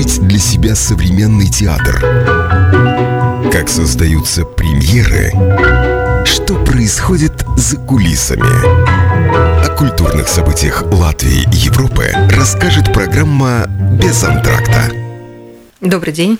открыть 0.00 0.26
для 0.26 0.38
себя 0.38 0.74
современный 0.74 1.48
театр? 1.48 2.00
Как 3.52 3.68
создаются 3.68 4.44
премьеры? 4.44 5.30
Что 6.24 6.54
происходит 6.64 7.44
за 7.56 7.76
кулисами? 7.76 9.66
О 9.66 9.76
культурных 9.76 10.28
событиях 10.28 10.82
Латвии 10.90 11.42
и 11.52 11.56
Европы 11.56 12.12
расскажет 12.30 12.92
программа 12.92 13.66
«Без 14.02 14.24
антракта». 14.24 14.90
Добрый 15.80 16.14
день. 16.14 16.38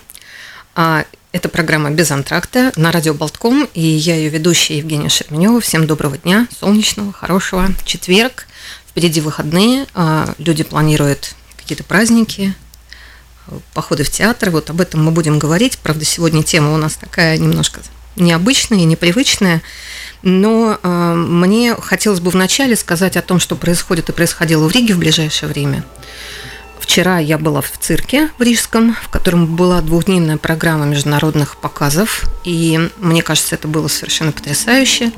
А, 0.75 1.05
это 1.31 1.47
программа 1.47 1.91
«Без 1.91 2.09
антракта» 2.09 2.71
на 2.75 2.91
радио 2.91 3.13
«Болтком», 3.13 3.67
и 3.75 3.81
я 3.81 4.15
ее 4.15 4.29
ведущая 4.29 4.77
Евгения 4.77 5.09
Шерменева. 5.09 5.61
Всем 5.61 5.85
доброго 5.85 6.17
дня, 6.17 6.47
солнечного, 6.59 7.13
хорошего. 7.13 7.67
Четверг, 7.85 8.47
впереди 8.89 9.21
выходные, 9.21 9.85
а, 9.93 10.33
люди 10.39 10.63
планируют 10.63 11.35
какие-то 11.57 11.83
праздники, 11.83 12.55
походы 13.73 14.03
в 14.03 14.09
театр. 14.09 14.49
Вот 14.49 14.69
об 14.69 14.81
этом 14.81 15.03
мы 15.03 15.11
будем 15.11 15.39
говорить. 15.39 15.77
Правда, 15.79 16.05
сегодня 16.05 16.43
тема 16.43 16.73
у 16.73 16.77
нас 16.77 16.95
такая 16.95 17.37
немножко 17.37 17.81
необычная 18.15 18.79
и 18.79 18.85
непривычная. 18.85 19.61
Но 20.21 20.77
э, 20.81 21.13
мне 21.15 21.75
хотелось 21.75 22.19
бы 22.19 22.29
вначале 22.29 22.75
сказать 22.75 23.17
о 23.17 23.21
том, 23.21 23.39
что 23.39 23.55
происходит 23.55 24.09
и 24.09 24.13
происходило 24.13 24.67
в 24.67 24.71
Риге 24.71 24.93
в 24.93 24.99
ближайшее 24.99 25.49
время. 25.49 25.83
Вчера 26.81 27.19
я 27.19 27.37
была 27.37 27.61
в 27.61 27.71
цирке 27.79 28.29
в 28.37 28.41
Рижском, 28.41 28.95
в 29.01 29.09
котором 29.09 29.55
была 29.55 29.81
двухдневная 29.81 30.37
программа 30.37 30.85
международных 30.85 31.55
показов, 31.57 32.25
и 32.43 32.89
мне 32.97 33.21
кажется, 33.21 33.55
это 33.55 33.67
было 33.67 33.87
совершенно 33.87 34.31
потрясающе. 34.31 35.13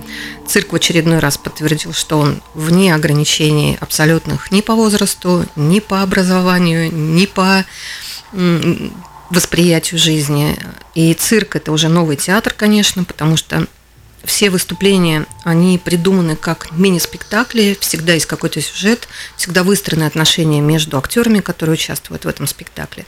Цирк 0.47 0.71
в 0.71 0.75
очередной 0.75 1.19
раз 1.19 1.37
подтвердил, 1.37 1.93
что 1.93 2.19
он 2.19 2.43
вне 2.53 2.93
ограничений 2.93 3.77
абсолютных 3.79 4.51
ни 4.51 4.61
по 4.61 4.75
возрасту, 4.75 5.45
ни 5.55 5.79
по 5.79 6.03
образованию, 6.03 6.93
ни 6.93 7.25
по 7.25 7.65
восприятию 9.29 9.99
жизни. 9.99 10.57
И 10.95 11.13
цирк– 11.13 11.55
это 11.57 11.71
уже 11.71 11.89
новый 11.89 12.17
театр, 12.17 12.53
конечно, 12.55 13.03
потому 13.03 13.37
что 13.37 13.67
все 14.23 14.49
выступления, 14.49 15.25
они 15.43 15.77
придуманы 15.77 16.35
как 16.35 16.71
мини-спектакли, 16.71 17.77
всегда 17.79 18.13
есть 18.13 18.25
какой-то 18.25 18.61
сюжет, 18.61 19.07
всегда 19.35 19.63
выстроены 19.63 20.03
отношения 20.03 20.61
между 20.61 20.97
актерами, 20.97 21.41
которые 21.41 21.73
участвуют 21.73 22.23
в 22.23 22.27
этом 22.27 22.47
спектакле. 22.47 23.05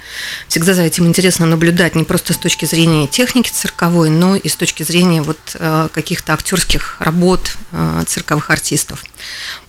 Всегда 0.49 0.73
за 0.73 0.81
этим 0.81 1.07
интересно 1.07 1.45
наблюдать 1.45 1.95
не 1.95 2.03
просто 2.03 2.33
с 2.33 2.37
точки 2.37 2.65
зрения 2.65 3.07
техники 3.07 3.49
цирковой, 3.49 4.09
но 4.09 4.35
и 4.35 4.49
с 4.49 4.55
точки 4.55 4.83
зрения 4.83 5.21
вот 5.21 5.39
э, 5.53 5.87
каких-то 5.93 6.33
актерских 6.33 6.97
работ 6.99 7.55
э, 7.71 8.03
цирковых 8.07 8.49
артистов. 8.49 9.03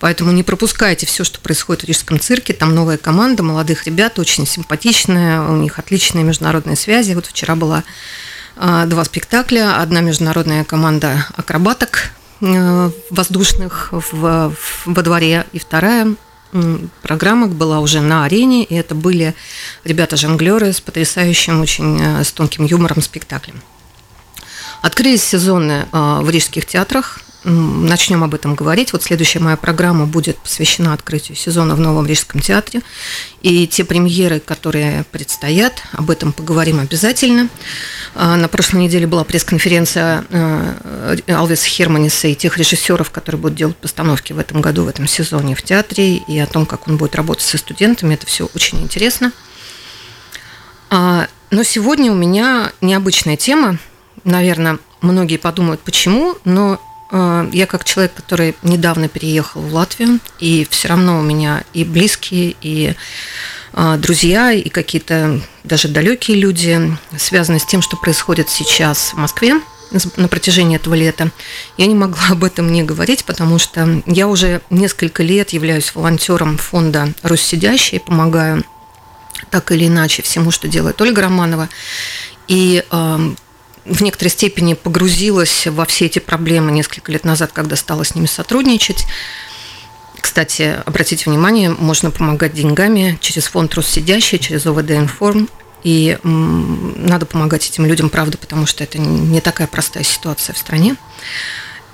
Поэтому 0.00 0.32
не 0.32 0.42
пропускайте 0.42 1.06
все, 1.06 1.22
что 1.22 1.38
происходит 1.38 1.84
в 1.84 1.86
Рижском 1.86 2.18
цирке. 2.18 2.54
Там 2.54 2.74
новая 2.74 2.98
команда 2.98 3.44
молодых 3.44 3.86
ребят, 3.86 4.18
очень 4.18 4.46
симпатичная, 4.46 5.42
у 5.42 5.56
них 5.56 5.78
отличные 5.78 6.24
международные 6.24 6.76
связи. 6.76 7.12
Вот 7.12 7.26
вчера 7.26 7.54
была 7.54 7.84
два 8.56 9.04
спектакля. 9.04 9.80
Одна 9.80 10.00
международная 10.00 10.64
команда 10.64 11.26
акробаток 11.36 12.10
э, 12.40 12.90
воздушных 13.10 13.88
в, 13.92 14.52
во 14.86 15.02
дворе, 15.02 15.46
и 15.52 15.58
вторая 15.58 16.14
программа 17.02 17.48
была 17.48 17.80
уже 17.80 18.00
на 18.00 18.24
арене, 18.24 18.64
и 18.64 18.74
это 18.74 18.94
были 18.94 19.34
ребята-жонглеры 19.84 20.72
с 20.72 20.80
потрясающим, 20.80 21.60
очень 21.60 22.00
э, 22.00 22.24
с 22.24 22.32
тонким 22.32 22.64
юмором 22.64 23.02
спектаклем. 23.02 23.60
Открылись 24.82 25.22
сезоны 25.22 25.86
э, 25.92 26.18
в 26.22 26.30
рижских 26.30 26.66
театрах 26.66 27.20
начнем 27.46 28.24
об 28.24 28.34
этом 28.34 28.54
говорить. 28.54 28.92
Вот 28.92 29.04
следующая 29.04 29.38
моя 29.38 29.56
программа 29.56 30.06
будет 30.06 30.36
посвящена 30.38 30.92
открытию 30.92 31.36
сезона 31.36 31.76
в 31.76 31.80
Новом 31.80 32.06
Рижском 32.06 32.40
театре. 32.40 32.82
И 33.42 33.66
те 33.68 33.84
премьеры, 33.84 34.40
которые 34.40 35.04
предстоят, 35.12 35.82
об 35.92 36.10
этом 36.10 36.32
поговорим 36.32 36.80
обязательно. 36.80 37.48
А, 38.14 38.36
на 38.36 38.48
прошлой 38.48 38.82
неделе 38.82 39.06
была 39.06 39.22
пресс-конференция 39.22 40.24
э, 40.28 41.16
Алвиса 41.28 41.68
Херманиса 41.68 42.28
и 42.28 42.34
тех 42.34 42.58
режиссеров, 42.58 43.10
которые 43.10 43.40
будут 43.40 43.56
делать 43.56 43.76
постановки 43.76 44.32
в 44.32 44.38
этом 44.38 44.60
году, 44.60 44.84
в 44.84 44.88
этом 44.88 45.06
сезоне 45.06 45.54
в 45.54 45.62
театре, 45.62 46.16
и 46.16 46.38
о 46.38 46.46
том, 46.46 46.66
как 46.66 46.88
он 46.88 46.96
будет 46.96 47.14
работать 47.14 47.44
со 47.44 47.58
студентами. 47.58 48.14
Это 48.14 48.26
все 48.26 48.48
очень 48.54 48.82
интересно. 48.82 49.32
А, 50.90 51.28
но 51.50 51.62
сегодня 51.62 52.10
у 52.10 52.16
меня 52.16 52.72
необычная 52.80 53.36
тема. 53.36 53.78
Наверное, 54.24 54.78
многие 55.00 55.36
подумают, 55.36 55.80
почему, 55.82 56.36
но 56.44 56.80
я 57.12 57.66
как 57.66 57.84
человек, 57.84 58.14
который 58.14 58.56
недавно 58.62 59.08
переехал 59.08 59.60
в 59.60 59.72
Латвию, 59.72 60.18
и 60.40 60.66
все 60.70 60.88
равно 60.88 61.18
у 61.18 61.22
меня 61.22 61.62
и 61.72 61.84
близкие, 61.84 62.56
и 62.60 62.94
э, 63.72 63.96
друзья, 63.98 64.52
и 64.52 64.68
какие-то 64.68 65.40
даже 65.62 65.88
далекие 65.88 66.36
люди 66.36 66.80
связаны 67.16 67.60
с 67.60 67.66
тем, 67.66 67.80
что 67.82 67.96
происходит 67.96 68.50
сейчас 68.50 69.12
в 69.12 69.18
Москве 69.18 69.60
на 70.16 70.28
протяжении 70.28 70.76
этого 70.76 70.94
лета. 70.94 71.30
Я 71.76 71.86
не 71.86 71.94
могла 71.94 72.30
об 72.30 72.42
этом 72.42 72.72
не 72.72 72.82
говорить, 72.82 73.24
потому 73.24 73.58
что 73.58 74.02
я 74.06 74.26
уже 74.26 74.60
несколько 74.70 75.22
лет 75.22 75.50
являюсь 75.50 75.94
волонтером 75.94 76.58
фонда 76.58 77.12
«Руссидящие», 77.22 78.00
помогаю 78.00 78.64
так 79.50 79.70
или 79.70 79.86
иначе 79.86 80.22
всему, 80.22 80.50
что 80.50 80.66
делает 80.66 81.00
Ольга 81.00 81.22
Романова. 81.22 81.68
И 82.48 82.84
в 83.86 84.02
некоторой 84.02 84.30
степени 84.30 84.74
погрузилась 84.74 85.66
во 85.66 85.84
все 85.86 86.06
эти 86.06 86.18
проблемы 86.18 86.72
несколько 86.72 87.12
лет 87.12 87.24
назад, 87.24 87.52
когда 87.52 87.76
стала 87.76 88.04
с 88.04 88.14
ними 88.14 88.26
сотрудничать. 88.26 89.06
Кстати, 90.20 90.76
обратите 90.84 91.30
внимание, 91.30 91.70
можно 91.70 92.10
помогать 92.10 92.52
деньгами 92.52 93.18
через 93.20 93.44
фонд 93.44 93.74
«Россидящий», 93.74 94.38
через 94.38 94.66
ОВД 94.66 94.92
«Информ». 94.92 95.48
И 95.82 96.18
надо 96.24 97.26
помогать 97.26 97.68
этим 97.68 97.86
людям, 97.86 98.10
правда, 98.10 98.38
потому 98.38 98.66
что 98.66 98.82
это 98.82 98.98
не 98.98 99.40
такая 99.40 99.68
простая 99.68 100.02
ситуация 100.02 100.52
в 100.52 100.58
стране. 100.58 100.96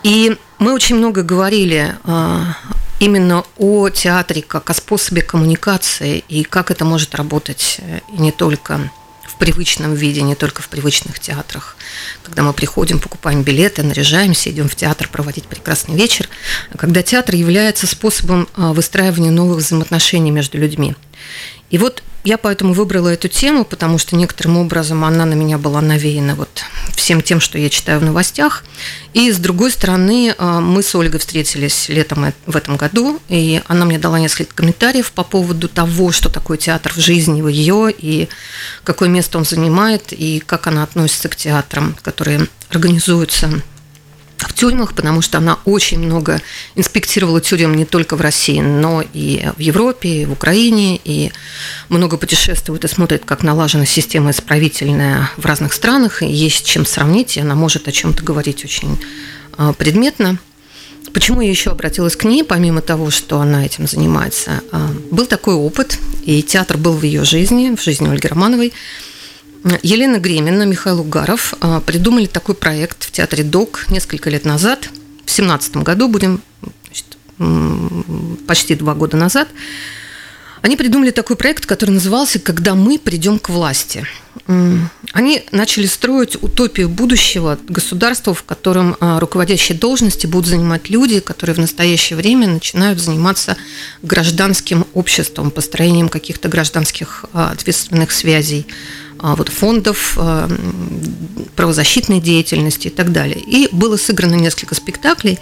И 0.03 0.37
мы 0.59 0.73
очень 0.73 0.97
много 0.97 1.23
говорили 1.23 1.95
а, 2.05 2.57
именно 3.01 3.45
о 3.59 3.89
театре 3.91 4.43
как 4.43 4.71
о 4.71 4.75
способе 4.75 5.23
коммуникации 5.23 6.25
и 6.29 6.43
как 6.43 6.71
это 6.71 6.85
может 6.85 7.15
работать 7.15 7.77
э, 7.79 8.01
и 8.13 8.21
не 8.21 8.33
только 8.33 8.91
в 9.27 9.37
привычном 9.37 9.95
виде, 9.95 10.23
не 10.23 10.35
только 10.35 10.63
в 10.63 10.69
привычных 10.69 11.19
театрах. 11.19 11.77
Когда 12.23 12.43
мы 12.43 12.53
приходим, 12.53 12.99
покупаем 12.99 13.43
билеты, 13.43 13.83
наряжаемся, 13.83 14.51
идем 14.51 14.69
в 14.69 14.77
театр 14.77 15.09
проводить 15.09 15.45
прекрасный 15.45 15.95
вечер. 15.95 16.29
Когда 16.77 17.03
театр 17.03 17.35
является 17.35 17.87
способом 17.87 18.49
а, 18.55 18.73
выстраивания 18.73 19.31
новых 19.31 19.59
взаимоотношений 19.59 20.31
между 20.31 20.59
людьми. 20.59 20.95
И 21.73 21.79
вот 21.79 22.03
я 22.23 22.39
поэтому 22.39 22.75
выбрала 22.75 23.09
эту 23.09 23.29
тему, 23.29 23.65
потому 23.65 23.99
что 23.99 24.15
некоторым 24.15 24.59
образом 24.59 25.05
она 25.05 25.25
на 25.25 25.33
меня 25.33 25.59
была 25.59 25.81
навеяна 25.81 26.37
вот 26.37 26.65
всем 26.95 27.21
тем, 27.23 27.41
что 27.41 27.59
я 27.59 27.71
читаю 27.71 27.99
в 27.99 28.05
новостях. 28.05 28.63
И 29.15 29.33
с 29.33 29.39
другой 29.39 29.73
стороны, 29.73 30.35
а, 30.39 30.61
мы 30.61 30.83
с 30.83 30.95
Ольгой 30.95 31.19
встретились 31.19 31.89
летом 31.89 32.33
в 32.47 32.57
этом 32.57 32.77
году, 32.77 33.19
и 33.29 33.63
она 33.67 33.87
мне 33.87 33.99
дала 33.99 34.21
несколько 34.21 34.55
комментариев 34.55 35.11
по 35.13 35.25
поводу 35.25 35.67
того, 35.67 36.13
что 36.13 36.29
такое 36.29 36.59
театр 36.59 36.93
в 36.93 37.01
жизни 37.01 37.41
ее, 37.51 37.91
и 37.91 38.29
какое 38.85 39.09
место 39.09 39.39
он 39.39 39.45
занимает, 39.45 40.13
и 40.13 40.41
как 40.45 40.67
она 40.67 40.83
относится 40.85 41.29
к 41.31 41.37
театрам, 41.37 41.97
которые 42.03 42.49
организуются 42.69 43.63
в 44.49 44.55
тюрьмах, 44.55 44.95
потому 44.95 45.23
что 45.23 45.39
она 45.39 45.59
очень 45.65 45.99
много 45.99 46.41
инспектировала 46.75 47.41
тюрем 47.41 47.75
не 47.75 47.85
только 47.85 48.17
в 48.17 48.21
России, 48.21 48.61
но 48.61 49.03
и 49.13 49.45
в 49.57 49.61
Европе, 49.61 50.23
и 50.23 50.25
в 50.25 50.33
Украине, 50.33 51.01
и 51.05 51.33
много 51.89 52.17
путешествует 52.17 52.85
и 52.85 52.89
смотрит, 52.89 53.25
как 53.25 53.43
налажена 53.43 53.87
система 53.87 54.31
исправительная 54.31 55.31
в 55.37 55.47
разных 55.47 55.73
странах, 55.73 56.23
и 56.23 56.27
есть 56.27 56.67
чем 56.67 56.87
сравнить, 56.87 57.37
и 57.37 57.41
она 57.41 57.55
может 57.55 57.89
о 57.89 57.93
чем-то 57.93 58.23
говорить 58.23 58.65
очень 58.65 58.99
а, 59.57 59.73
предметно. 59.73 60.39
Почему 61.13 61.41
я 61.41 61.51
еще 61.51 61.71
обратилась 61.71 62.17
к 62.17 62.25
ней, 62.25 62.43
помимо 62.43 62.81
того, 62.81 63.11
что 63.11 63.41
она 63.41 63.67
этим 63.67 63.87
занимается? 63.87 64.63
А, 64.71 64.91
был 65.11 65.27
такой 65.27 65.55
опыт, 65.55 65.99
и 66.25 66.43
театр 66.43 66.77
был 66.77 66.93
в 66.93 67.03
ее 67.03 67.25
жизни, 67.25 67.75
в 67.77 67.83
жизни 67.83 68.09
Ольги 68.09 68.29
Романовой– 68.29 68.73
Елена 69.83 70.19
Гремина, 70.19 70.65
Михаил 70.65 71.01
Угаров 71.01 71.55
а, 71.61 71.81
придумали 71.81 72.27
такой 72.27 72.55
проект 72.55 73.05
в 73.05 73.13
театре 73.13 73.45
ДОК 73.45 73.87
несколько 73.91 74.29
лет 74.29 74.45
назад. 74.45 74.91
В 75.25 75.31
семнадцатом 75.31 75.85
году 75.85 76.09
будем 76.09 76.43
значит, 76.87 77.17
почти 78.47 78.75
два 78.75 78.95
года 78.95 79.17
назад. 79.17 79.49
Они 80.63 80.77
придумали 80.77 81.11
такой 81.11 81.35
проект, 81.37 81.67
который 81.67 81.91
назывался 81.91 82.39
«Когда 82.39 82.75
мы 82.75 82.99
придем 82.99 83.39
к 83.41 83.49
власти». 83.49 84.07
Они 85.13 85.45
начали 85.51 85.87
строить 85.87 86.43
утопию 86.43 86.89
будущего 86.89 87.59
государства, 87.69 88.33
в 88.33 88.45
котором 88.45 88.97
а, 88.99 89.21
руководящие 89.21 89.77
должности 89.77 90.27
будут 90.27 90.47
занимать 90.49 90.89
люди, 90.89 91.21
которые 91.21 91.55
в 91.55 91.59
настоящее 91.59 92.17
время 92.17 92.49
начинают 92.49 92.99
заниматься 92.99 93.57
гражданским 94.03 94.87
обществом, 94.95 95.51
построением 95.51 96.09
каких-то 96.09 96.49
гражданских 96.49 97.27
а, 97.33 97.51
ответственных 97.51 98.11
связей, 98.11 98.67
вот, 99.23 99.49
фондов, 99.49 100.15
а, 100.19 100.49
правозащитной 101.55 102.21
деятельности 102.21 102.89
и 102.89 102.91
так 102.91 103.13
далее. 103.13 103.39
И 103.39 103.69
было 103.73 103.97
сыграно 103.97 104.35
несколько 104.35 104.75
спектаклей, 104.75 105.39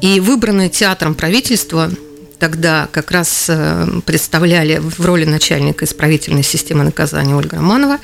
и 0.00 0.20
выбранное 0.20 0.68
театром 0.68 1.14
правительства 1.14 1.90
тогда 2.38 2.88
как 2.90 3.10
раз 3.10 3.46
э, 3.48 3.86
представляли 4.04 4.78
в 4.78 5.04
роли 5.04 5.24
начальника 5.24 5.84
исправительной 5.84 6.42
системы 6.42 6.84
наказания 6.84 7.34
Ольга 7.34 7.56
Романова. 7.56 7.98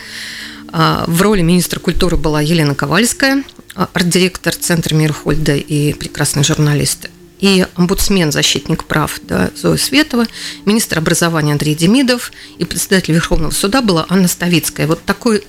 А, 0.72 1.04
в 1.06 1.20
роли 1.20 1.42
министра 1.42 1.80
культуры 1.80 2.16
была 2.16 2.40
Елена 2.40 2.74
Ковальская, 2.74 3.42
а, 3.74 3.88
арт-директор 3.92 4.54
Центра 4.54 4.94
Мирхольда 4.94 5.56
и 5.56 5.92
прекрасный 5.94 6.44
журналист. 6.44 7.10
И 7.40 7.66
омбудсмен, 7.74 8.32
защитник 8.32 8.84
прав 8.84 9.18
да, 9.22 9.50
Зоя 9.56 9.78
Светова, 9.78 10.26
министр 10.66 10.98
образования 10.98 11.52
Андрей 11.52 11.74
Демидов 11.74 12.32
и 12.58 12.64
председатель 12.64 13.14
Верховного 13.14 13.50
суда 13.50 13.80
была 13.80 14.04
Анна 14.08 14.28
Ставицкая. 14.28 14.86
Вот 14.86 15.02
такой, 15.04 15.44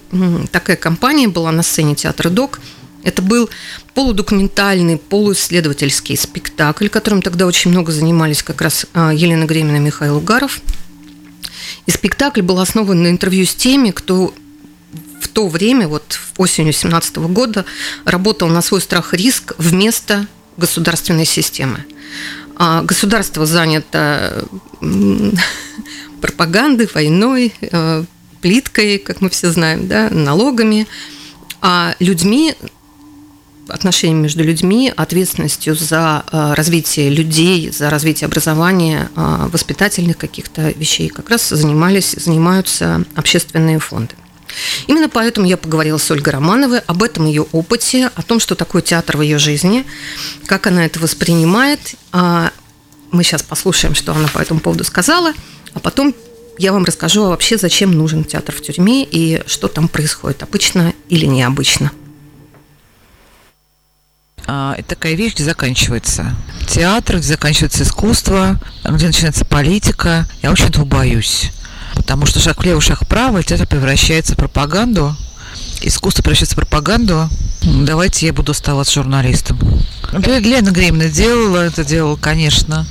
такая 0.51 0.77
компания 0.77 1.27
была 1.27 1.51
на 1.51 1.63
сцене 1.63 1.95
театра 1.95 2.29
ДОК. 2.29 2.61
Это 3.03 3.21
был 3.21 3.49
полудокументальный, 3.93 4.97
полуисследовательский 4.97 6.15
спектакль, 6.15 6.87
которым 6.87 7.21
тогда 7.21 7.45
очень 7.45 7.71
много 7.71 7.91
занимались 7.91 8.43
как 8.43 8.61
раз 8.61 8.85
а, 8.93 9.11
Елена 9.11 9.45
Гремина 9.45 9.77
и 9.77 9.79
Михаил 9.79 10.17
Угаров. 10.17 10.61
И 11.87 11.91
спектакль 11.91 12.41
был 12.41 12.59
основан 12.59 13.01
на 13.01 13.09
интервью 13.09 13.45
с 13.45 13.55
теми, 13.55 13.91
кто 13.91 14.33
в 15.19 15.27
то 15.27 15.47
время, 15.47 15.87
вот 15.87 16.19
осенью 16.37 16.73
17 16.73 17.17
года, 17.17 17.65
работал 18.05 18.49
на 18.49 18.61
свой 18.61 18.81
страх 18.81 19.13
и 19.13 19.17
риск 19.17 19.53
вместо 19.57 20.27
государственной 20.61 21.25
системы. 21.25 21.85
А 22.55 22.83
государство 22.83 23.45
занято 23.45 24.45
пропагандой, 26.21 26.89
войной, 26.93 27.53
э, 27.59 28.03
плиткой, 28.41 28.97
как 28.97 29.21
мы 29.21 29.29
все 29.29 29.51
знаем, 29.51 29.87
да, 29.87 30.09
налогами, 30.09 30.87
а 31.61 31.95
людьми 31.99 32.55
отношениями 33.67 34.23
между 34.23 34.43
людьми, 34.43 34.91
ответственностью 34.95 35.75
за 35.75 36.25
э, 36.31 36.53
развитие 36.55 37.09
людей, 37.09 37.71
за 37.71 37.89
развитие 37.89 38.25
образования, 38.25 39.09
э, 39.15 39.47
воспитательных 39.51 40.17
каких-то 40.17 40.71
вещей 40.71 41.09
как 41.09 41.29
раз 41.29 41.49
занимались, 41.49 42.11
занимаются 42.11 43.05
общественные 43.15 43.79
фонды. 43.79 44.15
Именно 44.87 45.09
поэтому 45.09 45.47
я 45.47 45.57
поговорила 45.57 45.97
с 45.97 46.09
Ольгой 46.11 46.33
Романовой 46.33 46.79
об 46.79 47.03
этом 47.03 47.25
ее 47.25 47.43
опыте, 47.51 48.11
о 48.15 48.21
том, 48.21 48.39
что 48.39 48.55
такое 48.55 48.81
театр 48.81 49.17
в 49.17 49.21
ее 49.21 49.37
жизни, 49.37 49.85
как 50.45 50.67
она 50.67 50.85
это 50.85 50.99
воспринимает. 50.99 51.95
А 52.11 52.51
мы 53.11 53.23
сейчас 53.23 53.43
послушаем, 53.43 53.95
что 53.95 54.13
она 54.13 54.27
по 54.27 54.39
этому 54.39 54.59
поводу 54.59 54.83
сказала, 54.83 55.33
а 55.73 55.79
потом 55.79 56.15
я 56.57 56.73
вам 56.73 56.85
расскажу 56.85 57.25
вообще, 57.25 57.57
зачем 57.57 57.91
нужен 57.91 58.23
театр 58.23 58.53
в 58.55 58.61
тюрьме 58.61 59.03
и 59.03 59.41
что 59.47 59.67
там 59.67 59.87
происходит, 59.87 60.43
обычно 60.43 60.93
или 61.09 61.25
необычно. 61.25 61.91
А, 64.47 64.75
это 64.77 64.89
такая 64.89 65.13
вещь, 65.13 65.33
где 65.35 65.43
заканчивается 65.43 66.35
театр, 66.67 67.17
где 67.17 67.27
заканчивается 67.27 67.83
искусство, 67.83 68.59
где 68.83 69.07
начинается 69.07 69.45
политика. 69.45 70.27
Я 70.41 70.51
очень 70.51 70.67
этого 70.67 70.85
боюсь. 70.85 71.51
Потому 71.95 72.25
что 72.25 72.39
шаг 72.39 72.61
влево, 72.61 72.81
шаг 72.81 73.03
вправо, 73.03 73.43
театр 73.43 73.67
превращается 73.67 74.33
в 74.33 74.37
пропаганду, 74.37 75.15
искусство 75.81 76.23
превращается 76.23 76.55
в 76.55 76.59
пропаганду. 76.59 77.29
Давайте 77.63 78.25
я 78.25 78.33
буду 78.33 78.53
оставаться 78.53 78.93
журналистом. 78.93 79.59
Лена 80.11 80.71
Гремина 80.71 81.09
делала, 81.09 81.57
это 81.65 81.85
делала, 81.85 82.15
конечно. 82.15 82.87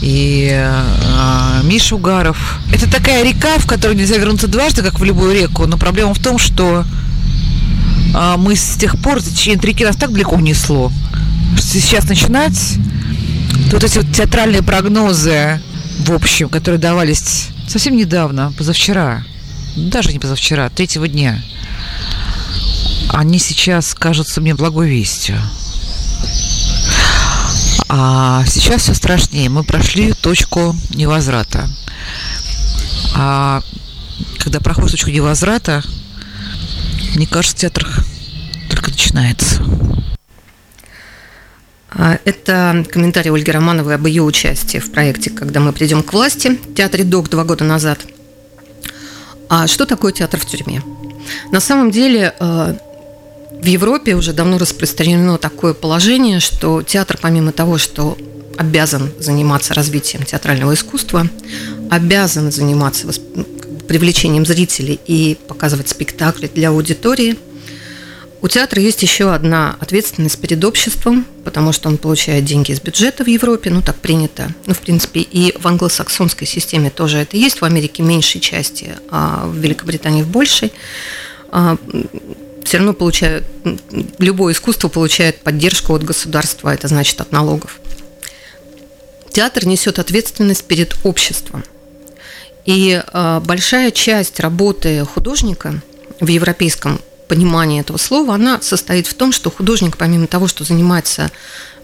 И 0.00 0.50
э, 0.52 1.60
Миша 1.64 1.96
Угаров. 1.96 2.60
Это 2.72 2.90
такая 2.90 3.24
река, 3.24 3.58
в 3.58 3.66
которую 3.66 3.98
нельзя 3.98 4.16
вернуться 4.16 4.46
дважды, 4.46 4.82
как 4.82 5.00
в 5.00 5.04
любую 5.04 5.34
реку. 5.34 5.66
Но 5.66 5.76
проблема 5.76 6.14
в 6.14 6.18
том, 6.18 6.38
что 6.38 6.84
э, 8.14 8.34
мы 8.38 8.54
с 8.54 8.76
тех 8.76 8.98
пор, 9.00 9.20
течение 9.20 9.60
реки 9.60 9.84
нас 9.84 9.96
так 9.96 10.12
далеко 10.12 10.36
унесло, 10.36 10.92
что 11.56 11.66
сейчас 11.66 12.04
начинать, 12.04 12.76
то 13.70 13.76
вот 13.76 13.84
эти 13.84 13.98
вот 13.98 14.12
театральные 14.12 14.62
прогнозы, 14.62 15.60
в 16.00 16.12
общем, 16.12 16.48
которые 16.48 16.80
давались 16.80 17.48
совсем 17.66 17.96
недавно, 17.96 18.52
позавчера, 18.56 19.24
даже 19.76 20.12
не 20.12 20.18
позавчера, 20.18 20.68
третьего 20.70 21.08
дня, 21.08 21.42
они 23.08 23.38
сейчас 23.38 23.94
кажутся 23.94 24.40
мне 24.40 24.54
благой 24.54 24.88
вестью. 24.88 25.40
А 27.88 28.44
сейчас 28.46 28.82
все 28.82 28.94
страшнее. 28.94 29.48
Мы 29.48 29.62
прошли 29.62 30.12
точку 30.12 30.76
невозврата. 30.90 31.68
А 33.14 33.62
когда 34.38 34.60
проходит 34.60 34.92
точку 34.92 35.10
невозврата, 35.10 35.82
мне 37.14 37.26
кажется, 37.26 37.56
театр 37.56 37.88
только 38.68 38.90
начинается. 38.90 39.62
А, 41.98 42.18
это 42.24 42.84
комментарий 42.90 43.30
Ольги 43.30 43.50
Романовой 43.50 43.94
об 43.94 44.06
ее 44.06 44.22
участии 44.22 44.78
в 44.78 44.92
проекте 44.92 45.30
«Когда 45.30 45.60
мы 45.60 45.72
придем 45.72 46.02
к 46.02 46.12
власти» 46.12 46.48
в 46.48 46.74
театре 46.74 47.04
ДОК 47.04 47.30
два 47.30 47.44
года 47.44 47.64
назад. 47.64 48.00
А 49.48 49.66
что 49.66 49.86
такое 49.86 50.12
театр 50.12 50.38
в 50.38 50.44
тюрьме? 50.44 50.82
На 51.50 51.60
самом 51.60 51.90
деле 51.90 52.34
э, 52.38 52.74
в 53.62 53.64
Европе 53.64 54.14
уже 54.14 54.34
давно 54.34 54.58
распространено 54.58 55.38
такое 55.38 55.72
положение, 55.72 56.40
что 56.40 56.82
театр, 56.82 57.18
помимо 57.20 57.52
того, 57.52 57.78
что 57.78 58.18
обязан 58.58 59.10
заниматься 59.18 59.72
развитием 59.72 60.24
театрального 60.24 60.74
искусства, 60.74 61.26
обязан 61.90 62.52
заниматься 62.52 63.08
привлечением 63.88 64.44
зрителей 64.44 65.00
и 65.06 65.38
показывать 65.48 65.88
спектакли 65.88 66.50
для 66.52 66.68
аудитории– 66.68 67.38
у 68.42 68.48
театра 68.48 68.82
есть 68.82 69.02
еще 69.02 69.32
одна 69.32 69.76
ответственность 69.80 70.38
перед 70.38 70.62
обществом, 70.62 71.26
потому 71.44 71.72
что 71.72 71.88
он 71.88 71.96
получает 71.96 72.44
деньги 72.44 72.72
из 72.72 72.80
бюджета 72.80 73.24
в 73.24 73.28
Европе, 73.28 73.70
ну 73.70 73.82
так 73.82 73.96
принято. 73.96 74.50
Ну, 74.66 74.74
в 74.74 74.78
принципе, 74.78 75.20
и 75.20 75.54
в 75.58 75.66
англосаксонской 75.66 76.46
системе 76.46 76.90
тоже 76.90 77.18
это 77.18 77.36
есть, 77.36 77.60
в 77.60 77.64
Америке 77.64 78.02
меньшей 78.02 78.40
части, 78.40 78.94
а 79.10 79.46
в 79.46 79.56
Великобритании 79.56 80.22
в 80.22 80.28
большей. 80.28 80.72
А, 81.50 81.78
все 82.62 82.78
равно 82.78 82.92
получают, 82.92 83.46
любое 84.18 84.52
искусство 84.52 84.88
получает 84.88 85.40
поддержку 85.40 85.94
от 85.94 86.02
государства, 86.02 86.74
это 86.74 86.88
значит 86.88 87.20
от 87.20 87.32
налогов. 87.32 87.80
Театр 89.30 89.66
несет 89.66 89.98
ответственность 89.98 90.64
перед 90.64 90.96
обществом. 91.04 91.64
И 92.66 93.02
а, 93.12 93.40
большая 93.40 93.92
часть 93.92 94.40
работы 94.40 95.04
художника 95.04 95.80
в 96.20 96.26
европейском 96.26 97.00
понимание 97.28 97.80
этого 97.80 97.96
слова, 97.96 98.34
она 98.34 98.60
состоит 98.62 99.06
в 99.06 99.14
том, 99.14 99.32
что 99.32 99.50
художник, 99.50 99.96
помимо 99.96 100.26
того, 100.26 100.48
что 100.48 100.64
занимается 100.64 101.30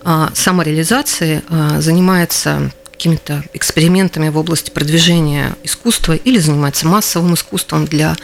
а, 0.03 0.31
самореализацией, 0.35 1.43
а, 1.49 1.81
занимается 1.81 2.73
какими-то 2.91 3.43
экспериментами 3.53 4.29
в 4.29 4.39
области 4.39 4.71
продвижения 4.71 5.57
искусства 5.65 6.13
или 6.13 6.39
занимается 6.39 6.87
массовым 6.87 7.35
искусством 7.35 7.87
для 7.87 8.17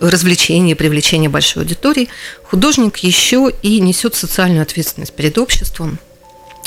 развлечения, 0.00 0.74
привлечения 0.74 1.28
большой 1.28 1.64
аудитории, 1.64 2.08
художник 2.44 2.98
еще 2.98 3.52
и 3.62 3.78
несет 3.80 4.14
социальную 4.14 4.62
ответственность 4.62 5.12
перед 5.12 5.36
обществом. 5.36 5.98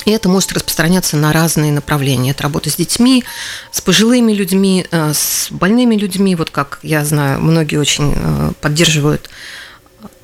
И 0.06 0.12
это 0.12 0.30
может 0.30 0.54
распространяться 0.54 1.18
на 1.18 1.34
разные 1.34 1.72
направления. 1.72 2.32
Это 2.32 2.44
работа 2.44 2.70
с 2.70 2.76
детьми, 2.76 3.24
с 3.72 3.82
пожилыми 3.82 4.32
людьми, 4.32 4.86
а, 4.92 5.14
с 5.14 5.48
больными 5.50 5.96
людьми. 5.96 6.36
Вот 6.36 6.52
как 6.52 6.80
я 6.84 7.04
знаю, 7.04 7.42
многие 7.42 7.78
очень 7.78 8.16
поддерживают 8.62 9.30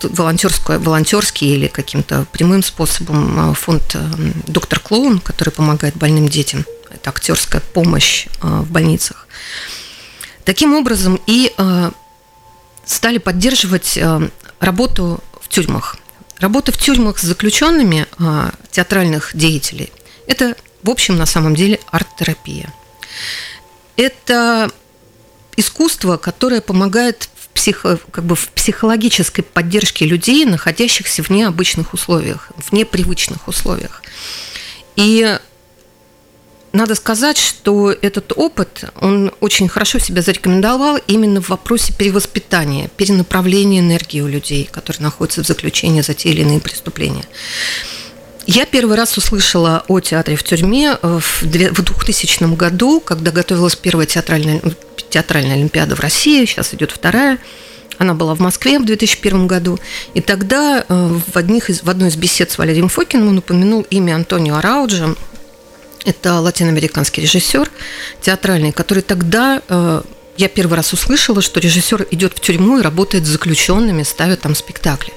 волонтерское, 0.01 0.79
волонтерский 0.79 1.53
или 1.55 1.67
каким-то 1.67 2.25
прямым 2.31 2.63
способом 2.63 3.51
э, 3.51 3.53
фонд 3.53 3.95
э, 3.95 3.99
«Доктор 4.47 4.79
Клоун», 4.79 5.19
который 5.19 5.49
помогает 5.49 5.95
больным 5.95 6.27
детям. 6.27 6.65
Это 6.89 7.09
актерская 7.09 7.61
помощь 7.61 8.27
э, 8.27 8.47
в 8.47 8.71
больницах. 8.71 9.27
Таким 10.43 10.75
образом 10.75 11.19
и 11.25 11.51
стали 12.85 13.17
поддерживать 13.17 13.97
работу 14.59 15.23
в 15.41 15.47
тюрьмах. 15.49 15.97
Работа 16.37 16.71
в 16.71 16.77
тюрьмах 16.77 17.17
с 17.17 17.23
заключенными 17.23 18.05
театральных 18.69 19.31
деятелей– 19.33 19.91
это, 20.27 20.55
в 20.83 20.89
общем, 20.89 21.17
на 21.17 21.25
самом 21.25 21.55
деле 21.55 21.79
арт-терапия. 21.91 22.71
Это 23.95 24.71
искусство, 25.57 26.17
которое 26.17 26.61
помогает 26.61 27.29
психо, 27.55 27.97
как 28.11 28.25
бы 28.25 28.35
в 28.35 28.49
психологической 28.49 29.43
поддержке 29.43 30.05
людей, 30.05 30.45
находящихся 30.45 31.23
в 31.23 31.31
необычных 31.31 31.93
условиях, 31.93 32.51
в 32.57 32.71
непривычных 32.73 33.47
условиях. 33.47 34.03
И 34.95 35.39
надо 36.73 36.93
сказать, 36.95 37.37
что 37.37 37.91
этот 37.91 38.33
опыт, 38.35 38.83
он 38.99 39.31
очень 39.39 39.69
хорошо 39.69 39.97
себя 39.97 40.21
зарекомендовал 40.21 40.97
именно 41.07 41.41
в 41.41 41.49
вопросе 41.49 41.93
перевоспитания, 41.93 42.89
перенаправления 42.97 43.79
энергии 43.79 44.19
у 44.19 44.27
людей, 44.27 44.67
которые 44.69 45.03
находятся 45.03 45.41
в 45.41 45.47
заключении 45.47 46.01
за 46.01 46.13
те 46.13 46.29
или 46.29 46.41
иные 46.41 46.59
преступления. 46.59 47.23
Я 48.47 48.65
первый 48.67 48.95
раз 48.95 49.17
услышала 49.17 49.83
о 49.87 49.99
театре 49.99 50.37
в 50.37 50.43
тюрьме 50.43 50.97
в 51.01 51.43
2000 51.43 52.55
году, 52.55 52.99
когда 52.99 53.31
готовилась 53.31 53.75
первая 53.75 54.05
театральная, 54.05 54.61
театральная 55.09 55.55
олимпиада 55.55 55.95
в 55.95 55.99
России, 55.99 56.45
сейчас 56.45 56.73
идет 56.73 56.91
вторая. 56.91 57.39
Она 57.97 58.13
была 58.13 58.35
в 58.35 58.39
Москве 58.39 58.77
в 58.77 58.85
2001 58.85 59.47
году. 59.47 59.79
И 60.13 60.21
тогда 60.21 60.85
э, 60.87 61.19
в, 61.33 61.37
одних 61.37 61.69
из, 61.69 61.81
в 61.81 61.89
одной 61.89 62.09
из 62.09 62.17
бесед 62.17 62.51
с 62.51 62.57
Валерием 62.57 62.89
Фокиным 62.89 63.29
он 63.29 63.37
упомянул 63.37 63.81
имя 63.89 64.15
Антонио 64.15 64.55
Арауджа, 64.55 65.15
Это 66.03 66.39
латиноамериканский 66.39 67.23
режиссер 67.23 67.71
театральный, 68.21 68.73
который 68.73 69.01
тогда 69.01 69.61
э, 69.67 70.01
я 70.37 70.49
первый 70.49 70.75
раз 70.75 70.91
услышала, 70.91 71.41
что 71.41 71.59
режиссер 71.59 72.07
идет 72.11 72.33
в 72.37 72.41
тюрьму 72.41 72.79
и 72.79 72.81
работает 72.81 73.25
с 73.25 73.29
заключенными, 73.29 74.03
ставит 74.03 74.41
там 74.41 74.55
спектакли. 74.55 75.13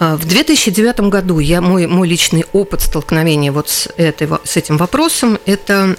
Э, 0.00 0.16
в 0.16 0.24
2009 0.26 1.00
году 1.10 1.38
я, 1.38 1.60
мой, 1.60 1.86
мой 1.86 2.08
личный 2.08 2.46
опыт 2.52 2.80
столкновения 2.80 3.52
вот 3.52 3.68
с, 3.68 3.88
этой, 3.96 4.28
с 4.44 4.56
этим 4.56 4.78
вопросом– 4.78 5.38
это 5.46 5.96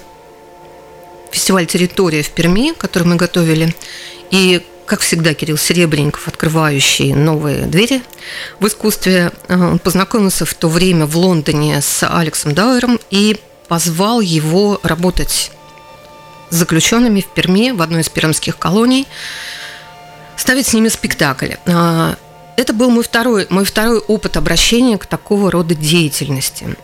фестиваль 1.30 1.66
«Территория» 1.66 2.22
в 2.22 2.30
Перми, 2.30 2.74
который 2.74 3.04
мы 3.04 3.16
готовили. 3.16 3.74
И 4.30 4.60
как 4.84 5.00
всегда, 5.00 5.32
Кирилл 5.32 5.56
Серебренников, 5.56 6.28
открывающий 6.28 7.14
новые 7.14 7.66
двери 7.66 8.02
в 8.60 8.66
искусстве. 8.66 9.32
Э, 9.48 9.54
он 9.56 9.78
познакомился 9.78 10.44
в 10.44 10.52
то 10.52 10.68
время 10.68 11.06
в 11.06 11.16
Лондоне 11.16 11.80
с 11.80 12.06
Алексом 12.06 12.54
Дауэром 12.54 12.98
и 13.10 13.40
позвал 13.68 14.20
его 14.20 14.80
работать 14.82 15.52
с 16.50 16.56
заключенными 16.56 17.22
в 17.22 17.28
Перми, 17.28 17.70
в 17.70 17.80
одной 17.80 18.02
из 18.02 18.10
пермских 18.10 18.58
колоний, 18.58 19.06
ставить 20.36 20.66
с 20.66 20.74
ними 20.74 20.88
спектакль. 20.88 21.52
Это 22.56 22.72
был 22.72 22.90
мой 22.90 23.02
второй, 23.02 23.46
мой 23.50 23.64
второй 23.64 23.98
опыт 23.98 24.36
обращения 24.36 24.98
к 24.98 25.06
такого 25.06 25.50
рода 25.50 25.74
деятельности. 25.74 26.76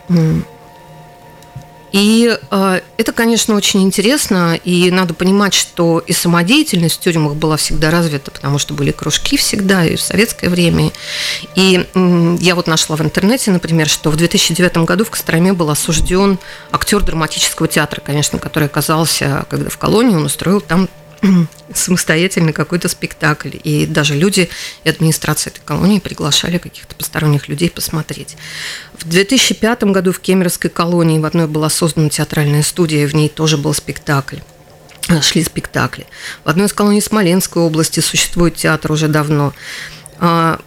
И 1.93 2.39
э, 2.51 2.81
это, 2.99 3.13
конечно, 3.13 3.55
очень 3.55 3.83
интересно, 3.83 4.59
и 4.63 4.91
надо 4.91 5.15
понимать, 5.15 5.55
что 5.55 6.01
и 6.01 6.13
самодеятельность 6.13 6.97
в 6.97 7.01
тюрьмах 7.01 7.35
была 7.35 7.57
всегда 7.57 7.91
развита, 7.91 8.31
потому 8.31 8.59
что 8.59 8.75
были 8.75 8.91
кружки 8.91 9.37
всегда, 9.37 9.87
и 9.87 9.97
в 9.97 10.01
советское 10.01 10.51
время. 10.51 10.93
И 11.55 11.87
э, 11.95 12.37
я 12.41 12.55
вот 12.55 12.67
нашла 12.67 12.97
в 12.97 13.01
интернете, 13.01 13.51
например, 13.51 13.89
что 13.89 14.11
в 14.11 14.17
2009 14.17 14.79
году 14.79 15.05
в 15.05 15.11
Костроме 15.11 15.55
был 15.55 15.71
осужден 15.71 16.39
актер 16.73 17.03
драматического 17.03 17.69
театра, 17.69 18.03
конечно, 18.05 18.39
который 18.39 18.65
оказался, 18.65 19.47
когда 19.49 19.71
в 19.71 19.79
колонии, 19.79 20.17
он 20.17 20.27
устроил 20.27 20.61
там 20.61 20.91
самостоятельно 21.75 22.53
какой-то 22.53 22.89
спектакль. 22.89 23.57
И 23.63 23.87
даже 23.87 24.15
люди 24.15 24.49
и 24.85 24.89
администрация 24.89 25.51
этой 25.51 25.61
колонии 25.65 25.99
приглашали 25.99 26.59
каких-то 26.59 26.95
посторонних 26.95 27.49
людей 27.49 27.71
посмотреть. 27.71 28.37
В 28.95 29.09
2005 29.09 29.85
году 29.85 30.13
в 30.13 30.21
Кемеровской 30.21 30.71
колонии 30.71 31.19
в 31.19 31.25
одной 31.25 31.47
была 31.47 31.71
создана 31.71 32.09
театральная 32.09 32.63
студия, 32.63 33.07
в 33.07 33.15
ней 33.15 33.29
тоже 33.29 33.57
был 33.57 33.75
спектакль 33.75 34.39
шли 35.23 35.43
спектакли. 35.43 36.07
В 36.45 36.49
одной 36.49 36.67
из 36.67 36.73
колоний 36.73 37.01
Смоленской 37.01 37.63
области 37.63 38.01
существует 38.01 38.57
театр 38.57 38.93
уже 38.93 39.09
давно. 39.09 39.55
А, 40.19 40.61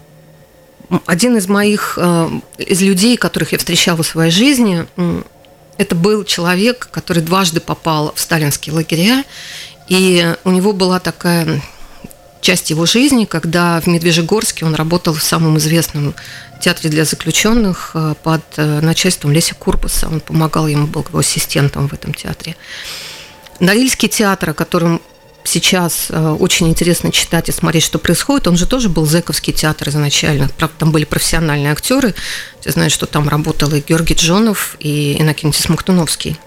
один 1.05 1.37
из 1.37 1.47
моих, 1.47 1.97
а, 2.01 2.31
из 2.57 2.81
людей, 2.81 3.17
которых 3.17 3.51
я 3.51 3.57
встречала 3.57 4.01
в 4.01 4.07
своей 4.07 4.31
жизни, 4.31 4.87
это 5.77 5.95
был 5.95 6.23
человек, 6.23 6.89
который 6.91 7.23
дважды 7.23 7.59
попал 7.59 8.13
в 8.15 8.19
сталинские 8.19 8.75
лагеря, 8.75 9.23
и 9.87 10.35
у 10.43 10.51
него 10.51 10.73
была 10.73 10.99
такая 10.99 11.61
часть 12.41 12.69
его 12.69 12.85
жизни, 12.85 13.25
когда 13.25 13.79
в 13.81 13.87
Медвежьегорске 13.87 14.65
он 14.65 14.75
работал 14.75 15.13
в 15.13 15.23
самом 15.23 15.57
известном 15.57 16.15
театре 16.59 16.89
для 16.89 17.05
заключенных 17.05 17.91
э, 17.93 18.15
под 18.21 18.41
э, 18.57 18.81
начальством 18.81 19.31
Леся 19.31 19.55
Курбаса. 19.55 20.07
Он 20.07 20.19
помогал 20.19 20.67
ему, 20.67 20.87
был 20.87 21.05
его 21.07 21.19
ассистентом 21.19 21.87
в 21.87 21.93
этом 21.93 22.13
театре. 22.13 22.55
Норильский 23.59 24.09
театр, 24.09 24.51
о 24.51 24.53
котором 24.53 25.01
сейчас 25.43 26.07
э, 26.09 26.35
очень 26.39 26.69
интересно 26.69 27.11
читать 27.11 27.49
и 27.49 27.51
смотреть, 27.51 27.83
что 27.83 27.99
происходит. 27.99 28.47
Он 28.47 28.57
же 28.57 28.65
тоже 28.65 28.89
был 28.89 29.05
зэковский 29.05 29.53
театр 29.53 29.89
изначально. 29.89 30.49
Правда, 30.57 30.75
там 30.77 30.91
были 30.91 31.05
профессиональные 31.05 31.71
актеры. 31.71 32.13
Все 32.59 32.71
знают, 32.71 32.93
что 32.93 33.05
там 33.05 33.27
работал 33.27 33.73
и 33.73 33.81
Георгий 33.81 34.15
Джонов, 34.15 34.75
и 34.79 35.19
Иннокентий 35.19 35.61
Смоктуновский. 35.61 36.39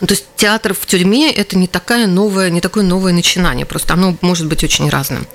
Ну, 0.00 0.06
то 0.06 0.14
есть 0.14 0.24
театр 0.36 0.74
в 0.74 0.86
тюрьме– 0.86 1.30
это 1.34 1.58
не, 1.58 1.66
такая 1.66 2.06
новая, 2.06 2.48
не 2.48 2.60
такое 2.60 2.82
новое 2.82 3.12
начинание, 3.12 3.66
просто 3.66 3.94
оно 3.94 4.16
может 4.22 4.46
быть 4.46 4.64
очень 4.64 4.88
разным. 4.88 5.26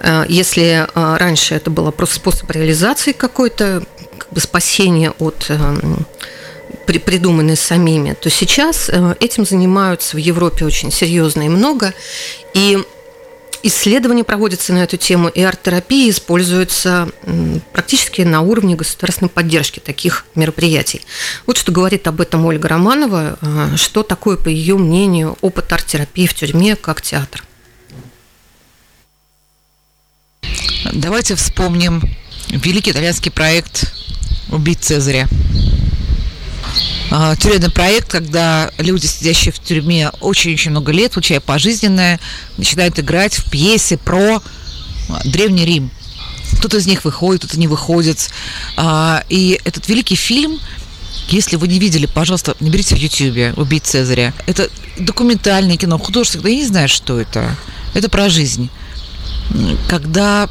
Э, 0.00 0.24
если 0.28 0.86
э, 0.86 1.16
раньше 1.18 1.54
это 1.54 1.70
было 1.70 1.90
просто 1.90 2.16
способ 2.16 2.50
реализации 2.50 3.12
какой-то, 3.12 3.84
как 4.18 4.32
бы 4.32 4.40
спасения 4.40 5.10
от 5.18 5.50
э, 6.86 6.98
придуманные 6.98 7.56
самими, 7.56 8.14
то 8.14 8.30
сейчас 8.30 8.90
этим 9.20 9.44
занимаются 9.44 10.16
в 10.16 10.18
Европе 10.18 10.64
очень 10.64 10.90
серьезно 10.90 11.42
и 11.42 11.48
много. 11.48 11.92
И 12.54 12.78
Исследования 13.64 14.24
проводятся 14.24 14.72
на 14.72 14.82
эту 14.82 14.96
тему, 14.96 15.28
и 15.28 15.40
арт-терапия 15.40 16.10
используется 16.10 17.08
практически 17.72 18.22
на 18.22 18.40
уровне 18.40 18.74
государственной 18.74 19.28
поддержки 19.28 19.78
таких 19.78 20.26
мероприятий. 20.34 21.02
Вот 21.46 21.56
что 21.56 21.70
говорит 21.70 22.08
об 22.08 22.20
этом 22.20 22.44
Ольга 22.44 22.68
Романова, 22.68 23.38
а, 23.40 23.76
что 23.76 24.02
такое, 24.02 24.36
по 24.36 24.48
ее 24.48 24.76
мнению, 24.76 25.38
опыт 25.42 25.72
арт-терапии 25.72 26.26
в 26.26 26.34
тюрьме 26.34 26.74
как 26.74 27.02
театр. 27.02 27.44
Давайте 30.92 31.36
вспомним 31.36 32.02
великий 32.48 32.90
итальянский 32.90 33.30
проект 33.30 33.92
«Убить 34.50 34.80
Цезаря». 34.80 35.28
А, 37.14 37.36
тюремный 37.36 37.70
проект, 37.70 38.10
когда 38.10 38.70
люди, 38.78 39.04
сидящие 39.04 39.52
в 39.52 39.58
тюрьме 39.58 40.10
очень-очень 40.20 40.70
много 40.70 40.92
лет, 40.92 41.12
получая 41.12 41.40
пожизненное, 41.40 42.18
начинают 42.56 42.98
играть 42.98 43.34
в 43.34 43.50
пьесе 43.50 43.98
про 43.98 44.42
Древний 45.26 45.66
Рим. 45.66 45.90
Кто-то 46.56 46.78
из 46.78 46.86
них 46.86 47.04
выходит, 47.04 47.42
кто-то 47.42 47.60
не 47.60 47.68
выходит. 47.68 48.30
А, 48.78 49.24
и 49.28 49.60
этот 49.64 49.88
великий 49.88 50.14
фильм, 50.14 50.58
если 51.28 51.56
вы 51.56 51.68
не 51.68 51.78
видели, 51.78 52.06
пожалуйста, 52.06 52.56
наберите 52.60 52.94
в 52.94 52.98
Ютьюбе 52.98 53.52
«Убить 53.58 53.84
Цезаря». 53.84 54.32
Это 54.46 54.70
документальное 54.98 55.76
кино, 55.76 55.98
художественное, 55.98 56.52
я 56.52 56.56
не 56.56 56.66
знаю, 56.66 56.88
что 56.88 57.20
это. 57.20 57.56
Это 57.92 58.08
про 58.08 58.30
жизнь. 58.30 58.70
Когда 59.86 60.48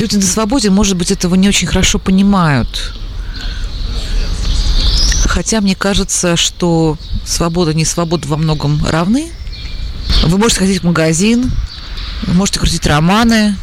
люди 0.00 0.16
на 0.16 0.22
свободе, 0.22 0.70
может 0.70 0.96
быть, 0.96 1.10
этого 1.10 1.34
не 1.34 1.50
очень 1.50 1.66
хорошо 1.66 1.98
понимают 1.98 2.94
Хотя 5.38 5.60
мне 5.60 5.76
кажется, 5.76 6.34
что 6.34 6.98
свобода 7.24 7.72
не 7.72 7.84
свобода 7.84 8.26
во 8.26 8.36
многом 8.36 8.84
равны. 8.84 9.30
Вы 10.24 10.36
можете 10.36 10.62
ходить 10.62 10.80
в 10.80 10.84
магазин, 10.86 11.52
можете 12.26 12.58
крутить 12.58 12.84
романы, 12.86 13.56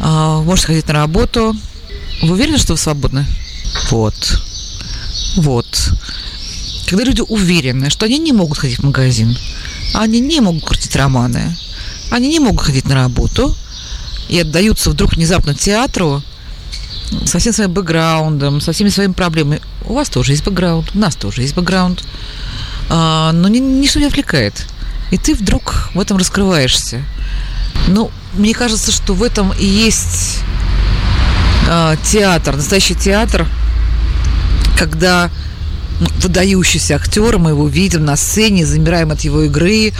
а, 0.00 0.40
можете 0.40 0.68
ходить 0.68 0.88
на 0.88 0.94
работу. 0.94 1.54
Вы 2.22 2.32
уверены, 2.32 2.56
что 2.56 2.72
вы 2.72 2.78
свободны? 2.78 3.26
Вот. 3.90 4.42
Вот. 5.36 5.92
Когда 6.86 7.04
люди 7.04 7.20
уверены, 7.20 7.90
что 7.90 8.06
они 8.06 8.18
не 8.18 8.32
могут 8.32 8.56
ходить 8.56 8.78
в 8.78 8.84
магазин, 8.84 9.36
они 9.92 10.18
не 10.20 10.40
могут 10.40 10.64
крутить 10.64 10.96
романы, 10.96 11.54
они 12.10 12.30
не 12.30 12.40
могут 12.40 12.62
ходить 12.62 12.86
на 12.86 12.94
работу 12.94 13.54
и 14.30 14.40
отдаются 14.40 14.88
вдруг 14.88 15.12
внезапно 15.12 15.54
театру, 15.54 16.22
со 17.24 17.38
всем 17.38 17.52
своим 17.52 17.72
бэкграундом, 17.72 18.60
со 18.60 18.72
всеми 18.72 18.88
своими 18.88 19.12
проблемами. 19.12 19.60
У 19.84 19.94
вас 19.94 20.08
тоже 20.08 20.32
есть 20.32 20.44
бэкграунд, 20.44 20.94
у 20.94 20.98
нас 20.98 21.16
тоже 21.16 21.42
есть 21.42 21.54
бэкграунд. 21.54 22.04
А, 22.88 23.32
но 23.32 23.48
ни, 23.48 23.58
ничто 23.58 24.00
не 24.00 24.06
отвлекает. 24.06 24.66
И 25.10 25.18
ты 25.18 25.34
вдруг 25.34 25.90
в 25.94 26.00
этом 26.00 26.16
раскрываешься. 26.16 27.02
Ну, 27.88 28.10
мне 28.34 28.54
кажется, 28.54 28.90
что 28.90 29.14
в 29.14 29.22
этом 29.22 29.52
и 29.52 29.64
есть 29.64 30.40
а, 31.68 31.96
театр, 31.96 32.56
настоящий 32.56 32.94
театр, 32.94 33.46
когда 34.78 35.30
выдающийся 36.20 36.96
актер, 36.96 37.38
мы 37.38 37.50
его 37.50 37.68
видим 37.68 38.04
на 38.04 38.16
сцене, 38.16 38.66
замираем 38.66 39.10
от 39.10 39.20
его 39.22 39.42
игры, 39.42 39.92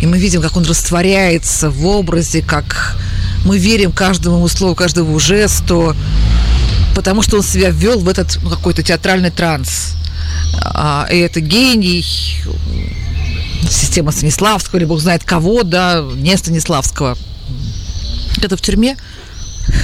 и 0.00 0.06
мы 0.06 0.18
видим, 0.18 0.40
как 0.40 0.56
он 0.56 0.64
растворяется 0.64 1.70
в 1.70 1.86
образе, 1.86 2.42
как 2.42 2.96
мы 3.44 3.58
верим 3.58 3.92
каждому 3.92 4.36
ему 4.36 4.48
слову, 4.48 4.74
каждому 4.74 5.18
жесту, 5.18 5.94
потому 6.94 7.22
что 7.22 7.36
он 7.36 7.42
себя 7.42 7.70
ввел 7.70 7.98
в 8.00 8.08
этот 8.08 8.38
ну, 8.42 8.50
какой-то 8.50 8.82
театральный 8.82 9.30
транс. 9.30 9.92
А, 10.62 11.06
и 11.10 11.18
это 11.18 11.40
гений, 11.40 12.04
система 13.68 14.12
Станиславского, 14.12 14.78
или 14.78 14.86
бог 14.86 15.00
знает 15.00 15.24
кого, 15.24 15.62
да, 15.62 16.02
не 16.14 16.36
Станиславского. 16.36 17.16
Это 18.42 18.56
в 18.56 18.60
тюрьме 18.60 18.96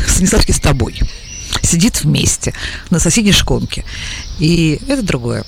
Станиславский 0.09 0.55
с 0.55 0.61
тобой. 0.61 0.99
Сидит 1.63 2.03
вместе 2.03 2.55
на 2.91 2.99
соседней 2.99 3.33
шконке. 3.33 3.85
И 4.39 4.81
это 4.89 5.03
другое. 5.03 5.45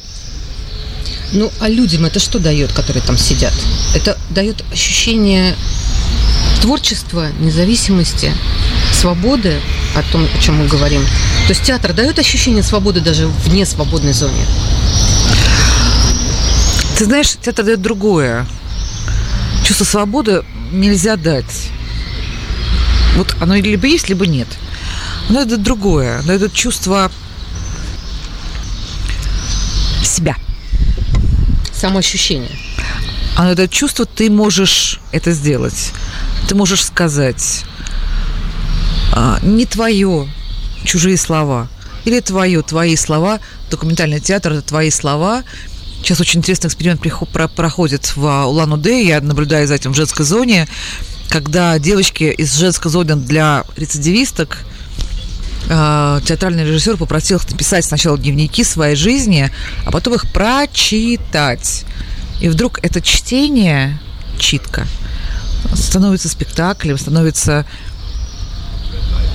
Ну, 1.33 1.51
а 1.61 1.69
людям 1.69 2.05
это 2.05 2.21
что 2.21 2.39
дает, 2.39 2.73
которые 2.73 3.03
там 3.03 3.17
сидят? 3.17 3.55
Это 3.95 4.19
дает 4.31 4.63
ощущение 4.71 5.55
творчества, 6.63 7.29
независимости, 7.41 8.33
свободы, 8.93 9.61
о 9.97 10.03
том, 10.13 10.27
о 10.33 10.41
чем 10.41 10.57
мы 10.57 10.69
говорим. 10.69 11.03
То 11.03 11.51
есть 11.51 11.63
театр 11.63 11.93
дает 11.93 12.21
ощущение 12.21 12.63
свободы 12.63 13.01
даже 13.01 13.27
в 13.27 13.53
несвободной 13.53 14.13
зоне. 14.13 14.47
Ты 16.97 17.05
знаешь, 17.05 17.37
театр 17.43 17.65
дает 17.65 17.83
другое. 17.83 18.47
Чувство 19.65 19.85
свободы 19.85 20.45
нельзя 20.71 21.17
дать. 21.17 21.71
Вот 23.17 23.35
оно 23.41 23.57
либо 23.57 23.89
есть, 23.89 24.09
либо 24.09 24.25
нет. 24.25 24.49
Но 25.29 25.43
это 25.43 25.57
другое. 25.57 26.23
Но 26.23 26.33
это 26.33 26.49
чувство 26.49 27.11
себя. 30.05 30.37
самоощущение. 31.73 32.57
А 33.37 33.51
это 33.51 33.67
чувство 33.69 34.05
ты 34.05 34.31
можешь 34.31 35.01
это 35.11 35.33
сделать. 35.33 35.93
Ты 36.49 36.55
можешь 36.55 36.85
сказать 36.85 37.65
а, 39.13 39.39
не 39.43 39.67
твое, 39.67 40.29
чужие 40.85 41.17
слова. 41.17 41.69
Или 42.05 42.21
твое, 42.21 42.63
твои 42.63 42.97
слова. 42.97 43.41
Документальный 43.71 44.21
театр– 44.21 44.53
это 44.55 44.63
твои 44.63 44.91
слова. 44.91 45.45
Сейчас 46.03 46.21
очень 46.21 46.41
интересный 46.41 46.67
эксперимент 46.67 47.01
проходит 47.55 48.17
в 48.17 48.25
Улан-Удэ. 48.25 49.05
Я 49.05 49.21
наблюдаю 49.21 49.69
за 49.69 49.75
этим 49.75 49.93
в 49.93 49.97
женской 49.97 50.25
зоне, 50.25 50.67
когда 51.29 51.79
девочки 51.79 52.25
из 52.25 52.55
женской 52.55 52.91
зоны 52.91 53.17
для 53.17 53.65
рецидивисток 53.77 54.59
а, 55.71 56.21
театральный 56.23 56.65
режиссер 56.65 56.97
попросил 56.97 57.39
их 57.39 57.49
написать 57.49 57.85
сначала 57.85 58.19
дневники 58.19 58.65
своей 58.65 58.97
жизни, 58.97 59.51
а 59.87 59.91
потом 59.91 60.15
их 60.15 60.31
прочитать. 60.33 61.85
И 62.43 62.49
вдруг 62.49 62.81
это 62.83 63.01
чтение, 63.01 64.01
читка, 64.37 64.89
становится 65.75 66.29
спектаклем, 66.29 66.99
становится 66.99 67.65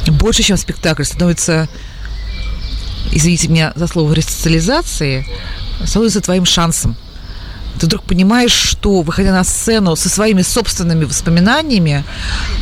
больше, 0.07 0.43
чем 0.43 0.57
спектакль, 0.57 1.05
становится, 1.05 1.69
извините 3.13 3.47
меня 3.47 3.71
за 3.77 3.87
слово, 3.87 4.11
ресоциализации, 4.11 5.25
становится 5.85 6.19
твоим 6.19 6.43
шансом. 6.43 6.97
Ты 7.79 7.85
вдруг 7.85 8.03
понимаешь, 8.03 8.51
что, 8.51 9.01
выходя 9.03 9.31
на 9.31 9.45
сцену 9.45 9.95
со 9.95 10.09
своими 10.09 10.41
собственными 10.41 11.05
воспоминаниями 11.05 12.03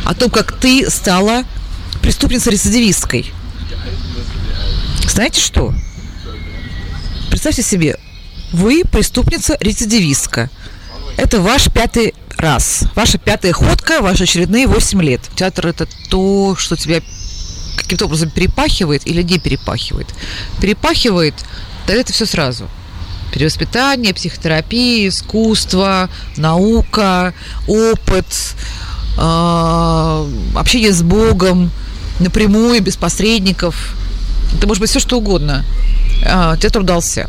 о 0.04 0.14
том, 0.14 0.30
как 0.30 0.52
ты 0.52 0.88
стала 0.88 1.42
преступницей-рецидивисткой. 2.02 3.32
Знаете 5.08 5.40
что? 5.40 5.74
Представьте 7.30 7.64
себе, 7.64 7.98
вы 8.52 8.82
преступница-рецидивистка. 8.90 10.50
Это 11.16 11.40
ваш 11.40 11.70
пятый 11.72 12.14
раз. 12.36 12.84
Ваша 12.94 13.18
пятая 13.18 13.52
ходка, 13.52 14.02
ваши 14.02 14.24
очередные 14.24 14.66
8 14.66 15.02
лет. 15.02 15.20
Театр– 15.34 15.66
это 15.68 15.86
то, 16.10 16.54
что 16.56 16.76
тебя 16.76 17.00
каким-то 17.76 18.06
образом 18.06 18.30
перепахивает 18.30 19.06
или 19.06 19.22
не 19.22 19.38
перепахивает. 19.38 20.08
Перепахивает, 20.60 21.34
тогда 21.86 22.00
это 22.00 22.12
все 22.12 22.26
сразу. 22.26 22.68
Перевоспитание, 23.32 24.14
психотерапия, 24.14 25.08
искусство, 25.08 26.08
наука, 26.36 27.34
опыт, 27.66 28.26
э, 29.18 30.30
общение 30.54 30.92
с 30.92 31.02
Богом 31.02 31.70
напрямую, 32.18 32.82
без 32.82 32.96
посредников. 32.96 33.94
Это 34.56 34.66
может 34.66 34.80
быть 34.80 34.90
все 34.90 35.00
что 35.00 35.18
угодно. 35.18 35.64
Э, 36.24 36.56
театр 36.60 36.82
удался. 36.82 37.28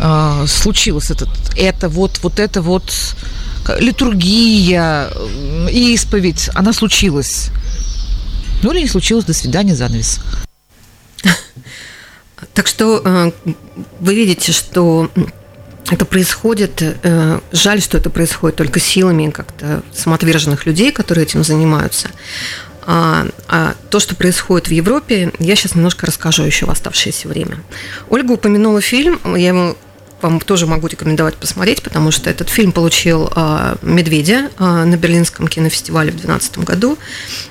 А, 0.00 0.46
случилось 0.46 1.10
этот, 1.10 1.28
это 1.56 1.88
вот, 1.88 2.20
вот 2.22 2.38
это 2.38 2.62
вот 2.62 2.92
литургия, 3.78 5.10
исповедь, 5.70 6.50
она 6.54 6.72
случилась. 6.72 7.50
Ну 8.62 8.72
или 8.72 8.80
не 8.80 8.88
случилось, 8.88 9.24
до 9.24 9.34
свидания, 9.34 9.74
занавес. 9.74 10.20
Так 12.52 12.66
что 12.66 13.00
э, 13.02 13.32
вы 14.00 14.14
видите, 14.14 14.52
что 14.52 15.10
это 15.90 16.04
происходит, 16.04 16.82
э, 16.82 17.40
жаль, 17.52 17.80
что 17.80 17.96
это 17.96 18.10
происходит 18.10 18.56
только 18.56 18.80
силами 18.80 19.30
как-то 19.30 19.82
самоотверженных 19.94 20.66
людей, 20.66 20.92
которые 20.92 21.24
этим 21.24 21.42
занимаются. 21.42 22.10
А, 22.86 23.26
а 23.48 23.74
то, 23.90 23.98
что 23.98 24.14
происходит 24.14 24.68
в 24.68 24.72
Европе, 24.72 25.32
я 25.38 25.56
сейчас 25.56 25.74
немножко 25.74 26.06
расскажу 26.06 26.42
еще 26.42 26.66
в 26.66 26.70
оставшееся 26.70 27.28
время. 27.28 27.62
Ольга 28.10 28.32
упомянула 28.32 28.80
фильм, 28.80 29.20
я 29.36 29.48
ему 29.48 29.76
вам 30.24 30.40
тоже 30.40 30.66
могу 30.66 30.86
рекомендовать 30.86 31.36
посмотреть, 31.36 31.82
потому 31.82 32.10
что 32.10 32.30
этот 32.30 32.48
фильм 32.48 32.72
получил 32.72 33.30
э, 33.34 33.76
«Медведя» 33.82 34.50
э, 34.58 34.84
на 34.84 34.96
Берлинском 34.96 35.48
кинофестивале 35.48 36.10
в 36.10 36.16
2012 36.16 36.58
году. 36.58 36.98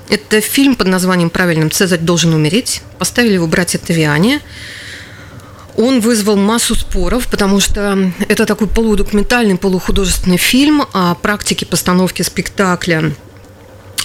Это 0.10 0.42
фильм 0.42 0.76
под 0.76 0.88
названием 0.88 1.30
«Правильным 1.30 1.70
Цезарь 1.70 2.00
должен 2.00 2.34
умереть». 2.34 2.82
Поставили 2.98 3.36
его 3.36 3.48
братья 3.48 3.78
Тавиане. 3.78 4.42
Он 5.76 6.00
вызвал 6.00 6.36
массу 6.36 6.76
споров, 6.76 7.28
потому 7.28 7.60
что 7.60 8.12
это 8.28 8.46
такой 8.46 8.68
полудокументальный, 8.68 9.56
полухудожественный 9.56 10.38
фильм 10.38 10.84
о 10.94 11.14
практике 11.16 11.66
постановки 11.66 12.24
спектакля 12.24 13.14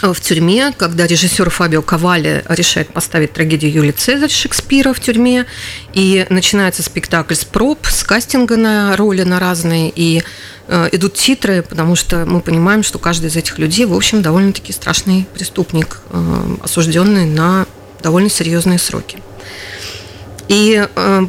в 0.02 0.20
тюрьме, 0.20 0.72
когда 0.76 1.06
режиссер 1.06 1.50
Фабио 1.50 1.82
Кавали 1.82 2.44
решает 2.48 2.92
поставить 2.92 3.32
трагедию 3.32 3.72
Юлии 3.72 3.90
Цезарь 3.90 4.30
Шекспира 4.30 4.92
в 4.92 5.00
тюрьме, 5.00 5.46
и 5.92 6.26
начинается 6.30 6.82
спектакль 6.82 7.34
с 7.34 7.44
проб, 7.44 7.86
с 7.86 8.04
кастинга 8.04 8.56
на 8.56 8.96
роли 8.96 9.22
на 9.22 9.40
разные, 9.40 9.92
и 9.94 10.22
э, 10.68 10.88
идут 10.92 11.14
титры, 11.14 11.62
потому 11.62 11.96
что 11.96 12.24
мы 12.26 12.40
понимаем, 12.40 12.82
что 12.82 12.98
каждый 12.98 13.26
из 13.26 13.36
этих 13.36 13.58
людей, 13.58 13.86
в 13.86 13.94
общем, 13.94 14.22
довольно-таки 14.22 14.72
страшный 14.72 15.26
преступник, 15.34 16.00
э, 16.10 16.56
осужденный 16.62 17.26
на 17.26 17.66
довольно 18.02 18.30
серьезные 18.30 18.78
сроки. 18.78 19.22
И 20.46 20.86
э, 20.94 21.26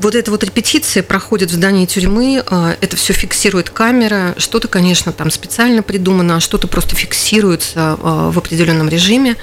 вот 0.00 0.14
эта 0.14 0.30
вот 0.30 0.44
репетиция 0.44 1.02
проходит 1.02 1.50
в 1.50 1.54
здании 1.54 1.86
тюрьмы, 1.86 2.42
а, 2.46 2.76
это 2.80 2.96
все 2.96 3.12
фиксирует 3.12 3.70
камера, 3.70 4.34
что-то, 4.38 4.68
конечно, 4.68 5.12
там 5.12 5.30
специально 5.30 5.82
придумано, 5.82 6.36
а 6.36 6.40
что-то 6.40 6.68
просто 6.68 6.94
фиксируется 6.96 7.96
а, 8.00 8.30
в 8.30 8.38
определенном 8.38 8.88
режиме. 8.88 9.36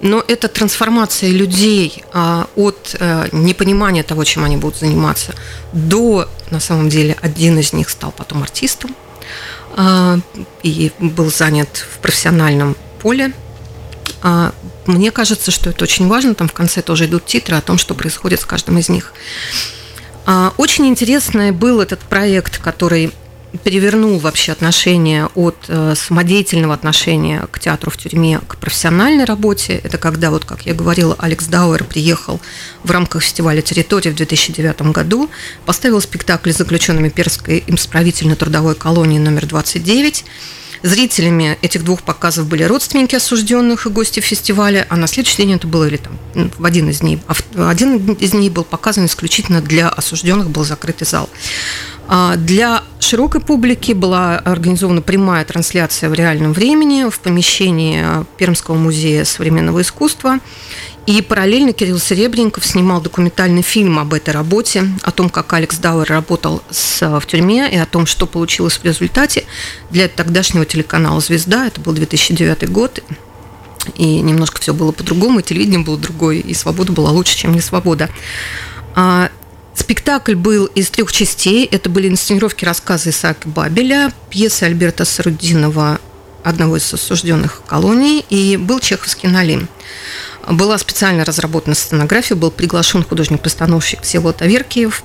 Но 0.00 0.24
это 0.26 0.48
трансформация 0.48 1.30
людей 1.30 2.02
а, 2.12 2.48
от 2.56 2.96
э, 2.98 3.28
непонимания 3.30 4.02
того, 4.02 4.24
чем 4.24 4.42
они 4.42 4.56
будут 4.56 4.80
заниматься, 4.80 5.32
до, 5.72 6.28
на 6.50 6.58
самом 6.58 6.88
деле, 6.88 7.16
один 7.22 7.56
из 7.60 7.72
них 7.72 7.88
стал 7.88 8.10
потом 8.10 8.42
артистом 8.42 8.96
и 10.64 10.90
был 10.98 11.30
занят 11.30 11.86
в 11.94 12.00
профессиональном 12.00 12.76
поле. 13.00 13.32
Мне 14.86 15.10
кажется, 15.12 15.50
что 15.50 15.70
это 15.70 15.84
очень 15.84 16.08
важно. 16.08 16.34
Там 16.34 16.48
в 16.48 16.52
конце 16.52 16.82
тоже 16.82 17.06
идут 17.06 17.24
титры 17.24 17.56
о 17.56 17.62
том, 17.62 17.78
что 17.78 17.94
происходит 17.94 18.40
с 18.40 18.44
каждым 18.44 18.78
из 18.78 18.90
них. 18.90 19.14
А, 20.24 20.52
очень 20.56 20.86
интересный 20.86 21.50
был 21.50 21.80
этот 21.80 22.00
проект, 22.00 22.58
который 22.58 23.12
перевернул 23.64 24.18
вообще 24.18 24.52
отношение 24.52 25.26
от 25.34 25.56
э, 25.68 25.94
самодеятельного 25.94 26.72
отношения 26.72 27.46
к 27.50 27.58
театру 27.58 27.90
в 27.90 27.98
тюрьме 27.98 28.40
к 28.46 28.56
профессиональной 28.56 29.24
работе. 29.24 29.78
Это 29.82 29.98
когда, 29.98 30.30
вот 30.30 30.44
как 30.44 30.62
я 30.62 30.72
говорила, 30.72 31.14
Алекс 31.18 31.46
Дауэр 31.46 31.84
приехал 31.84 32.40
в 32.82 32.90
рамках 32.90 33.22
фестиваля 33.22 33.60
«Территория» 33.60 34.10
в 34.10 34.14
2009 34.14 34.92
году, 34.92 35.28
поставил 35.66 36.00
спектакль 36.00 36.52
с 36.52 36.56
заключенными 36.56 37.10
Перской 37.10 37.62
исправительно-трудовой 37.66 38.74
колонии 38.74 39.18
номер 39.18 39.46
29 39.46 40.24
Зрителями 40.82 41.56
этих 41.62 41.84
двух 41.84 42.02
показов 42.02 42.46
были 42.46 42.64
родственники 42.64 43.14
осужденных 43.14 43.86
и 43.86 43.90
гости 43.90 44.20
фестиваля, 44.20 44.86
а 44.88 44.96
на 44.96 45.06
следующий 45.06 45.38
день 45.38 45.54
это 45.54 45.66
было 45.66 45.86
или 45.86 45.96
там 45.96 46.18
в 46.58 46.64
один 46.64 46.90
из 46.90 47.00
дней. 47.00 47.20
А 47.26 47.70
один 47.70 47.96
из 48.14 48.32
дней 48.32 48.50
был 48.50 48.64
показан 48.64 49.06
исключительно 49.06 49.60
для 49.60 49.88
осужденных, 49.88 50.50
был 50.50 50.64
закрытый 50.64 51.06
зал. 51.06 51.28
А 52.08 52.36
для 52.36 52.82
широкой 52.98 53.40
публики 53.40 53.92
была 53.92 54.38
организована 54.38 55.02
прямая 55.02 55.44
трансляция 55.44 56.10
в 56.10 56.14
реальном 56.14 56.52
времени 56.52 57.08
в 57.08 57.20
помещении 57.20 58.04
Пермского 58.36 58.74
музея 58.74 59.24
современного 59.24 59.82
искусства. 59.82 60.40
И 61.06 61.20
параллельно 61.20 61.72
Кирилл 61.72 61.98
Серебренников 61.98 62.64
снимал 62.64 63.00
документальный 63.00 63.62
фильм 63.62 63.98
об 63.98 64.14
этой 64.14 64.32
работе, 64.32 64.84
о 65.02 65.10
том, 65.10 65.30
как 65.30 65.52
Алекс 65.52 65.76
Дауэр 65.78 66.08
работал 66.08 66.62
с, 66.70 67.18
в 67.18 67.26
тюрьме 67.26 67.68
и 67.70 67.76
о 67.76 67.86
том, 67.86 68.06
что 68.06 68.26
получилось 68.26 68.74
в 68.74 68.84
результате 68.84 69.44
для 69.90 70.08
тогдашнего 70.08 70.64
телеканала 70.64 71.20
«Звезда». 71.20 71.66
Это 71.66 71.80
был 71.80 71.92
2009 71.92 72.70
год, 72.70 73.02
и 73.96 74.20
немножко 74.20 74.60
все 74.60 74.72
было 74.72 74.92
по-другому, 74.92 75.40
и 75.40 75.42
телевидение 75.42 75.80
было 75.80 75.98
другое, 75.98 76.36
и 76.36 76.54
свобода 76.54 76.92
была 76.92 77.10
лучше, 77.10 77.36
чем 77.36 77.52
не 77.52 77.60
свобода. 77.60 78.08
А, 78.94 79.28
спектакль 79.74 80.36
был 80.36 80.66
из 80.66 80.88
трех 80.90 81.10
частей. 81.12 81.66
Это 81.66 81.90
были 81.90 82.08
инсценировки 82.08 82.64
рассказы 82.64 83.10
Исаака 83.10 83.48
Бабеля, 83.48 84.12
пьесы 84.30 84.64
Альберта 84.64 85.04
Сарудинова, 85.04 85.98
одного 86.44 86.76
из 86.76 86.92
осужденных 86.94 87.62
колоний, 87.66 88.24
и 88.30 88.56
был 88.56 88.78
чеховский 88.78 89.28
«Налим». 89.28 89.68
Была 90.48 90.78
специально 90.78 91.24
разработана 91.24 91.74
сценография, 91.74 92.36
был 92.36 92.50
приглашен 92.50 93.04
художник-постановщик 93.04 94.02
Всеволод 94.02 94.42
Аверкиев. 94.42 95.02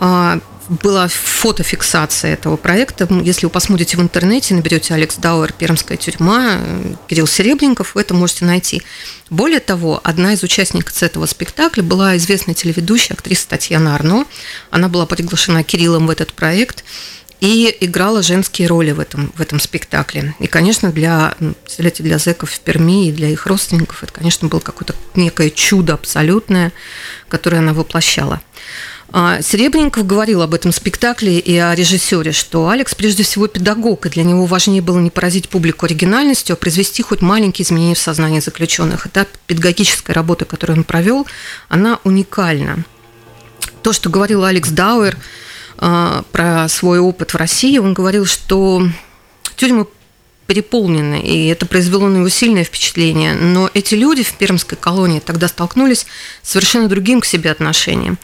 А, 0.00 0.40
была 0.68 1.08
фотофиксация 1.08 2.32
этого 2.32 2.56
проекта. 2.56 3.06
Если 3.22 3.46
вы 3.46 3.50
посмотрите 3.50 3.96
в 3.96 4.00
интернете, 4.00 4.54
наберете 4.54 4.94
Алекс 4.94 5.16
Дауэр 5.16 5.52
«Пермская 5.52 5.96
тюрьма», 5.96 6.58
Кирилл 7.06 7.26
Серебренников, 7.26 7.94
вы 7.94 8.00
это 8.00 8.14
можете 8.14 8.44
найти. 8.44 8.82
Более 9.30 9.60
того, 9.60 10.00
одна 10.02 10.32
из 10.32 10.42
участниц 10.42 11.02
этого 11.02 11.26
спектакля 11.26 11.82
была 11.82 12.16
известная 12.16 12.54
телеведущая, 12.54 13.16
актриса 13.16 13.48
Татьяна 13.48 13.94
Арно. 13.94 14.24
Она 14.70 14.88
была 14.88 15.06
приглашена 15.06 15.62
Кириллом 15.62 16.06
в 16.06 16.10
этот 16.10 16.32
проект 16.32 16.84
и 17.44 17.76
играла 17.80 18.22
женские 18.22 18.68
роли 18.68 18.92
в 18.92 19.00
этом, 19.00 19.30
в 19.36 19.40
этом 19.42 19.60
спектакле. 19.60 20.34
И, 20.38 20.46
конечно, 20.46 20.90
для, 20.90 21.34
представляете, 21.38 22.02
для 22.02 22.18
зэков 22.18 22.50
в 22.50 22.60
Перми 22.60 23.08
и 23.08 23.12
для 23.12 23.28
их 23.28 23.46
родственников 23.46 24.02
это, 24.02 24.12
конечно, 24.14 24.48
было 24.48 24.60
какое-то 24.60 24.94
некое 25.14 25.50
чудо 25.50 25.92
абсолютное, 25.92 26.72
которое 27.28 27.58
она 27.58 27.74
воплощала. 27.74 28.40
А, 29.12 29.42
Серебренников 29.42 30.06
говорил 30.06 30.40
об 30.40 30.54
этом 30.54 30.72
спектакле 30.72 31.38
и 31.38 31.54
о 31.58 31.74
режиссере, 31.74 32.32
что 32.32 32.70
Алекс 32.70 32.94
прежде 32.94 33.24
всего 33.24 33.46
педагог, 33.46 34.06
и 34.06 34.08
для 34.08 34.24
него 34.24 34.46
важнее 34.46 34.80
было 34.80 34.98
не 34.98 35.10
поразить 35.10 35.50
публику 35.50 35.84
оригинальностью, 35.84 36.54
а 36.54 36.56
произвести 36.56 37.02
хоть 37.02 37.20
маленькие 37.20 37.66
изменения 37.66 37.94
в 37.94 37.98
сознании 37.98 38.40
заключенных. 38.40 39.04
Эта 39.04 39.28
педагогическая 39.46 40.14
работа, 40.14 40.46
которую 40.46 40.78
он 40.78 40.84
провел, 40.84 41.26
она 41.68 42.00
уникальна. 42.04 42.84
То, 43.82 43.92
что 43.92 44.08
говорил 44.08 44.44
Алекс 44.44 44.70
Дауэр 44.70 45.18
про 45.76 46.66
свой 46.68 46.98
опыт 46.98 47.34
в 47.34 47.36
России, 47.36 47.78
он 47.78 47.94
говорил, 47.94 48.26
что 48.26 48.82
тюрьмы 49.56 49.86
переполнены, 50.46 51.22
и 51.22 51.46
это 51.46 51.66
произвело 51.66 52.08
на 52.08 52.18
него 52.18 52.28
сильное 52.28 52.64
впечатление. 52.64 53.34
Но 53.34 53.70
эти 53.72 53.94
люди 53.94 54.22
в 54.22 54.34
пермской 54.34 54.76
колонии 54.78 55.20
тогда 55.20 55.48
столкнулись 55.48 56.06
с 56.42 56.50
совершенно 56.50 56.88
другим 56.88 57.20
к 57.20 57.26
себе 57.26 57.50
отношением. 57.50 58.18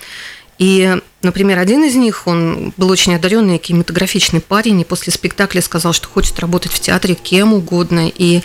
И, 0.59 1.01
например, 1.23 1.59
один 1.59 1.85
из 1.85 1.95
них, 1.95 2.27
он 2.27 2.75
был 2.77 2.91
очень 2.91 3.15
одаренный 3.15 3.57
кинематографичный 3.57 4.43
парень, 4.43 4.81
и 4.81 4.85
после 4.85 5.11
спектакля 5.11 5.63
сказал, 5.63 5.95
что 5.95 6.07
хочет 6.09 6.39
работать 6.39 6.73
в 6.73 6.81
театре 6.81 7.15
кем 7.15 7.55
угодно. 7.55 8.13
И 8.15 8.43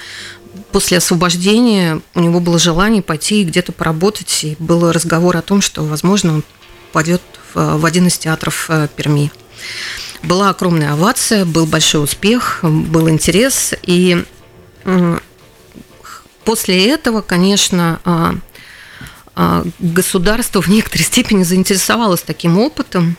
после 0.72 1.00
освобождения 1.00 2.00
у 2.14 2.22
него 2.22 2.40
было 2.40 2.58
желание 2.58 3.02
пойти 3.02 3.44
где-то 3.44 3.74
поработать. 3.74 4.46
И 4.46 4.56
был 4.60 4.90
разговор 4.94 5.36
о 5.36 5.42
том, 5.42 5.60
что, 5.60 5.84
возможно, 5.84 6.36
он 6.36 6.44
пойдет 6.94 7.22
в 7.56 7.86
один 7.86 8.08
из 8.08 8.18
театров 8.18 8.66
э, 8.70 8.88
Перми. 8.96 9.32
Была 10.22 10.50
огромная 10.50 10.94
овация, 10.94 11.46
был 11.46 11.66
большой 11.66 12.04
успех, 12.04 12.60
был 12.62 13.10
интерес. 13.10 13.74
И 13.84 14.24
после 16.46 16.90
этого, 16.90 17.22
конечно, 17.22 18.00
а, 18.06 18.36
а, 19.36 19.64
государство 19.80 20.62
в 20.62 20.68
некоторой 20.68 21.04
степени 21.04 21.44
заинтересовалось 21.44 22.22
таким 22.22 22.58
опытом. 22.58 23.18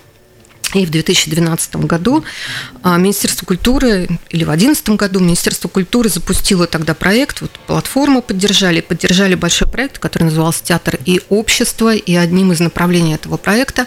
И 0.75 0.87
в 0.87 0.91
2012 0.91 1.77
году 1.77 2.25
а, 2.83 2.97
Министерство 2.99 3.47
культуры, 3.47 4.09
или 4.31 4.45
в 4.45 4.49
2011 4.49 4.91
году 4.91 5.21
Министерство 5.21 5.69
культуры 5.69 6.09
запустило 6.09 6.67
тогда 6.67 6.95
проект, 6.95 7.41
вот 7.41 7.51
платформу 7.67 8.23
поддержали, 8.23 8.81
поддержали 8.81 9.35
большой 9.35 9.69
проект, 9.69 9.99
который 9.99 10.25
назывался 10.25 10.65
«Театр 10.65 10.99
и 11.05 11.21
общество», 11.29 11.95
и 11.95 12.15
одним 12.15 12.53
из 12.53 12.61
направлений 12.61 13.15
этого 13.15 13.37
проекта 13.37 13.87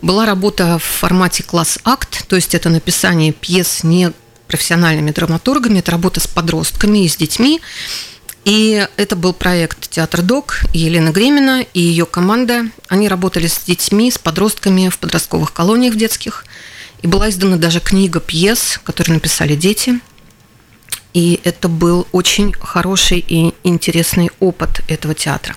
была 0.00 0.26
работа 0.26 0.78
в 0.78 0.84
формате 0.84 1.42
класс-акт, 1.42 2.26
то 2.28 2.36
есть 2.36 2.54
это 2.54 2.68
написание 2.68 3.32
пьес 3.32 3.84
не 3.84 4.12
профессиональными 4.46 5.10
драматургами, 5.10 5.78
это 5.78 5.92
работа 5.92 6.20
с 6.20 6.26
подростками 6.26 7.04
и 7.04 7.08
с 7.08 7.16
детьми, 7.16 7.60
и 8.44 8.88
это 8.96 9.14
был 9.14 9.32
проект 9.32 9.88
«Театр 9.88 10.22
Док» 10.22 10.62
Елена 10.72 11.10
Гремина 11.10 11.64
и 11.74 11.80
ее 11.80 12.06
команда. 12.06 12.66
Они 12.88 13.08
работали 13.08 13.46
с 13.46 13.60
детьми, 13.60 14.10
с 14.10 14.18
подростками 14.18 14.88
в 14.88 14.98
подростковых 14.98 15.52
колониях 15.52 15.94
в 15.94 15.96
детских. 15.96 16.44
И 17.02 17.06
была 17.06 17.30
издана 17.30 17.56
даже 17.56 17.80
книга 17.80 18.20
пьес, 18.20 18.80
которые 18.82 19.14
написали 19.14 19.54
дети. 19.54 20.00
И 21.14 21.40
это 21.44 21.68
был 21.68 22.08
очень 22.10 22.52
хороший 22.52 23.24
и 23.26 23.54
интересный 23.62 24.30
опыт 24.40 24.80
этого 24.88 25.14
театра. 25.14 25.54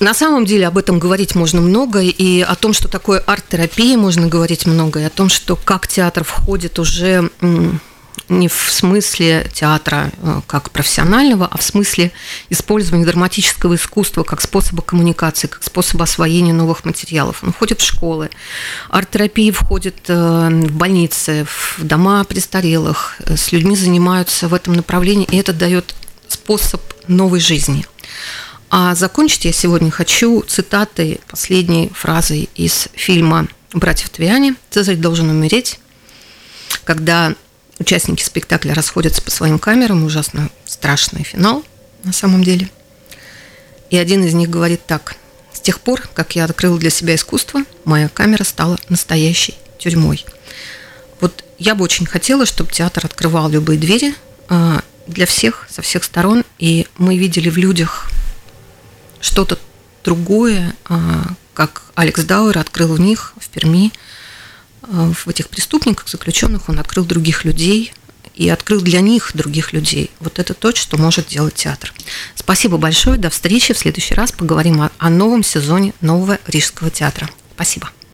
На 0.00 0.12
самом 0.12 0.44
деле 0.44 0.66
об 0.66 0.76
этом 0.76 0.98
говорить 0.98 1.34
можно 1.34 1.62
много, 1.62 2.00
и 2.00 2.42
о 2.42 2.54
том, 2.56 2.74
что 2.74 2.88
такое 2.88 3.20
арт-терапия, 3.20 3.96
можно 3.96 4.26
говорить 4.26 4.66
много, 4.66 5.00
и 5.00 5.04
о 5.04 5.10
том, 5.10 5.30
что 5.30 5.56
как 5.56 5.88
театр 5.88 6.24
входит 6.24 6.78
уже 6.78 7.30
не 8.28 8.48
в 8.48 8.68
смысле 8.70 9.50
театра 9.52 10.10
э, 10.18 10.40
как 10.46 10.70
профессионального, 10.70 11.46
а 11.46 11.58
в 11.58 11.62
смысле 11.62 12.12
использования 12.48 13.04
драматического 13.04 13.74
искусства 13.74 14.22
как 14.22 14.40
способа 14.40 14.82
коммуникации, 14.82 15.46
как 15.46 15.62
способа 15.62 16.04
освоения 16.04 16.52
новых 16.52 16.84
материалов. 16.84 17.42
Он 17.42 17.52
входит 17.52 17.80
в 17.80 17.84
школы. 17.84 18.30
Арт-терапия 18.88 19.52
входит 19.52 19.96
э, 20.08 20.48
в 20.48 20.72
больницы, 20.72 21.46
в 21.46 21.84
дома 21.84 22.24
престарелых. 22.24 23.16
Э, 23.20 23.36
с 23.36 23.52
людьми 23.52 23.76
занимаются 23.76 24.48
в 24.48 24.54
этом 24.54 24.74
направлении, 24.74 25.28
и 25.30 25.36
это 25.36 25.52
дает 25.52 25.94
способ 26.28 26.82
новой 27.08 27.40
жизни. 27.40 27.86
А 28.70 28.94
закончить 28.94 29.44
я 29.44 29.52
сегодня 29.52 29.90
хочу 29.90 30.42
цитатой 30.42 31.20
последней 31.28 31.90
фразы 31.94 32.48
из 32.54 32.88
фильма 32.94 33.46
«Братьев 33.72 34.08
Твиане». 34.08 34.56
«Цезарь 34.70 34.96
должен 34.96 35.30
умереть», 35.30 35.78
когда 36.84 37.34
Участники 37.78 38.22
спектакля 38.22 38.74
расходятся 38.74 39.22
по 39.22 39.30
своим 39.30 39.58
камерам, 39.58 40.04
ужасно 40.04 40.50
страшный 40.64 41.24
финал 41.24 41.64
на 42.04 42.12
самом 42.12 42.44
деле. 42.44 42.70
И 43.90 43.96
один 43.96 44.24
из 44.24 44.34
них 44.34 44.50
говорит 44.50 44.86
так. 44.86 45.16
С 45.52 45.60
тех 45.60 45.80
пор, 45.80 46.02
как 46.14 46.36
я 46.36 46.44
открыл 46.44 46.78
для 46.78 46.90
себя 46.90 47.14
искусство, 47.14 47.62
моя 47.84 48.08
камера 48.08 48.44
стала 48.44 48.78
настоящей 48.88 49.54
тюрьмой. 49.78 50.24
Вот 51.20 51.44
я 51.58 51.74
бы 51.74 51.84
очень 51.84 52.06
хотела, 52.06 52.46
чтобы 52.46 52.72
театр 52.72 53.06
открывал 53.06 53.48
любые 53.48 53.78
двери 53.78 54.14
а, 54.48 54.82
для 55.06 55.26
всех, 55.26 55.66
со 55.70 55.82
всех 55.82 56.04
сторон, 56.04 56.44
и 56.58 56.86
мы 56.98 57.16
видели 57.16 57.48
в 57.48 57.56
людях 57.56 58.10
что-то 59.20 59.58
другое, 60.02 60.74
а, 60.84 61.28
как 61.54 61.82
Алекс 61.94 62.22
Дауэр 62.24 62.58
открыл 62.58 62.94
в 62.94 63.00
них, 63.00 63.32
в 63.40 63.48
Перми, 63.48 63.92
в 64.88 65.28
этих 65.28 65.48
преступниках, 65.48 66.08
заключенных, 66.08 66.68
он 66.68 66.78
открыл 66.78 67.04
других 67.04 67.44
людей 67.44 67.92
и 68.34 68.48
открыл 68.48 68.80
для 68.80 69.00
них 69.00 69.30
других 69.34 69.72
людей. 69.72 70.10
Вот 70.20 70.38
это 70.38 70.54
то, 70.54 70.74
что 70.74 70.98
может 70.98 71.28
делать 71.28 71.54
театр. 71.54 71.92
Спасибо 72.34 72.76
большое. 72.78 73.16
До 73.16 73.30
встречи. 73.30 73.72
В 73.74 73.78
следующий 73.78 74.14
раз 74.14 74.32
поговорим 74.32 74.82
о, 74.82 74.90
о 74.98 75.10
новом 75.10 75.44
сезоне 75.44 75.94
нового 76.00 76.38
Рижского 76.46 76.90
театра. 76.90 77.30
Спасибо. 77.54 77.90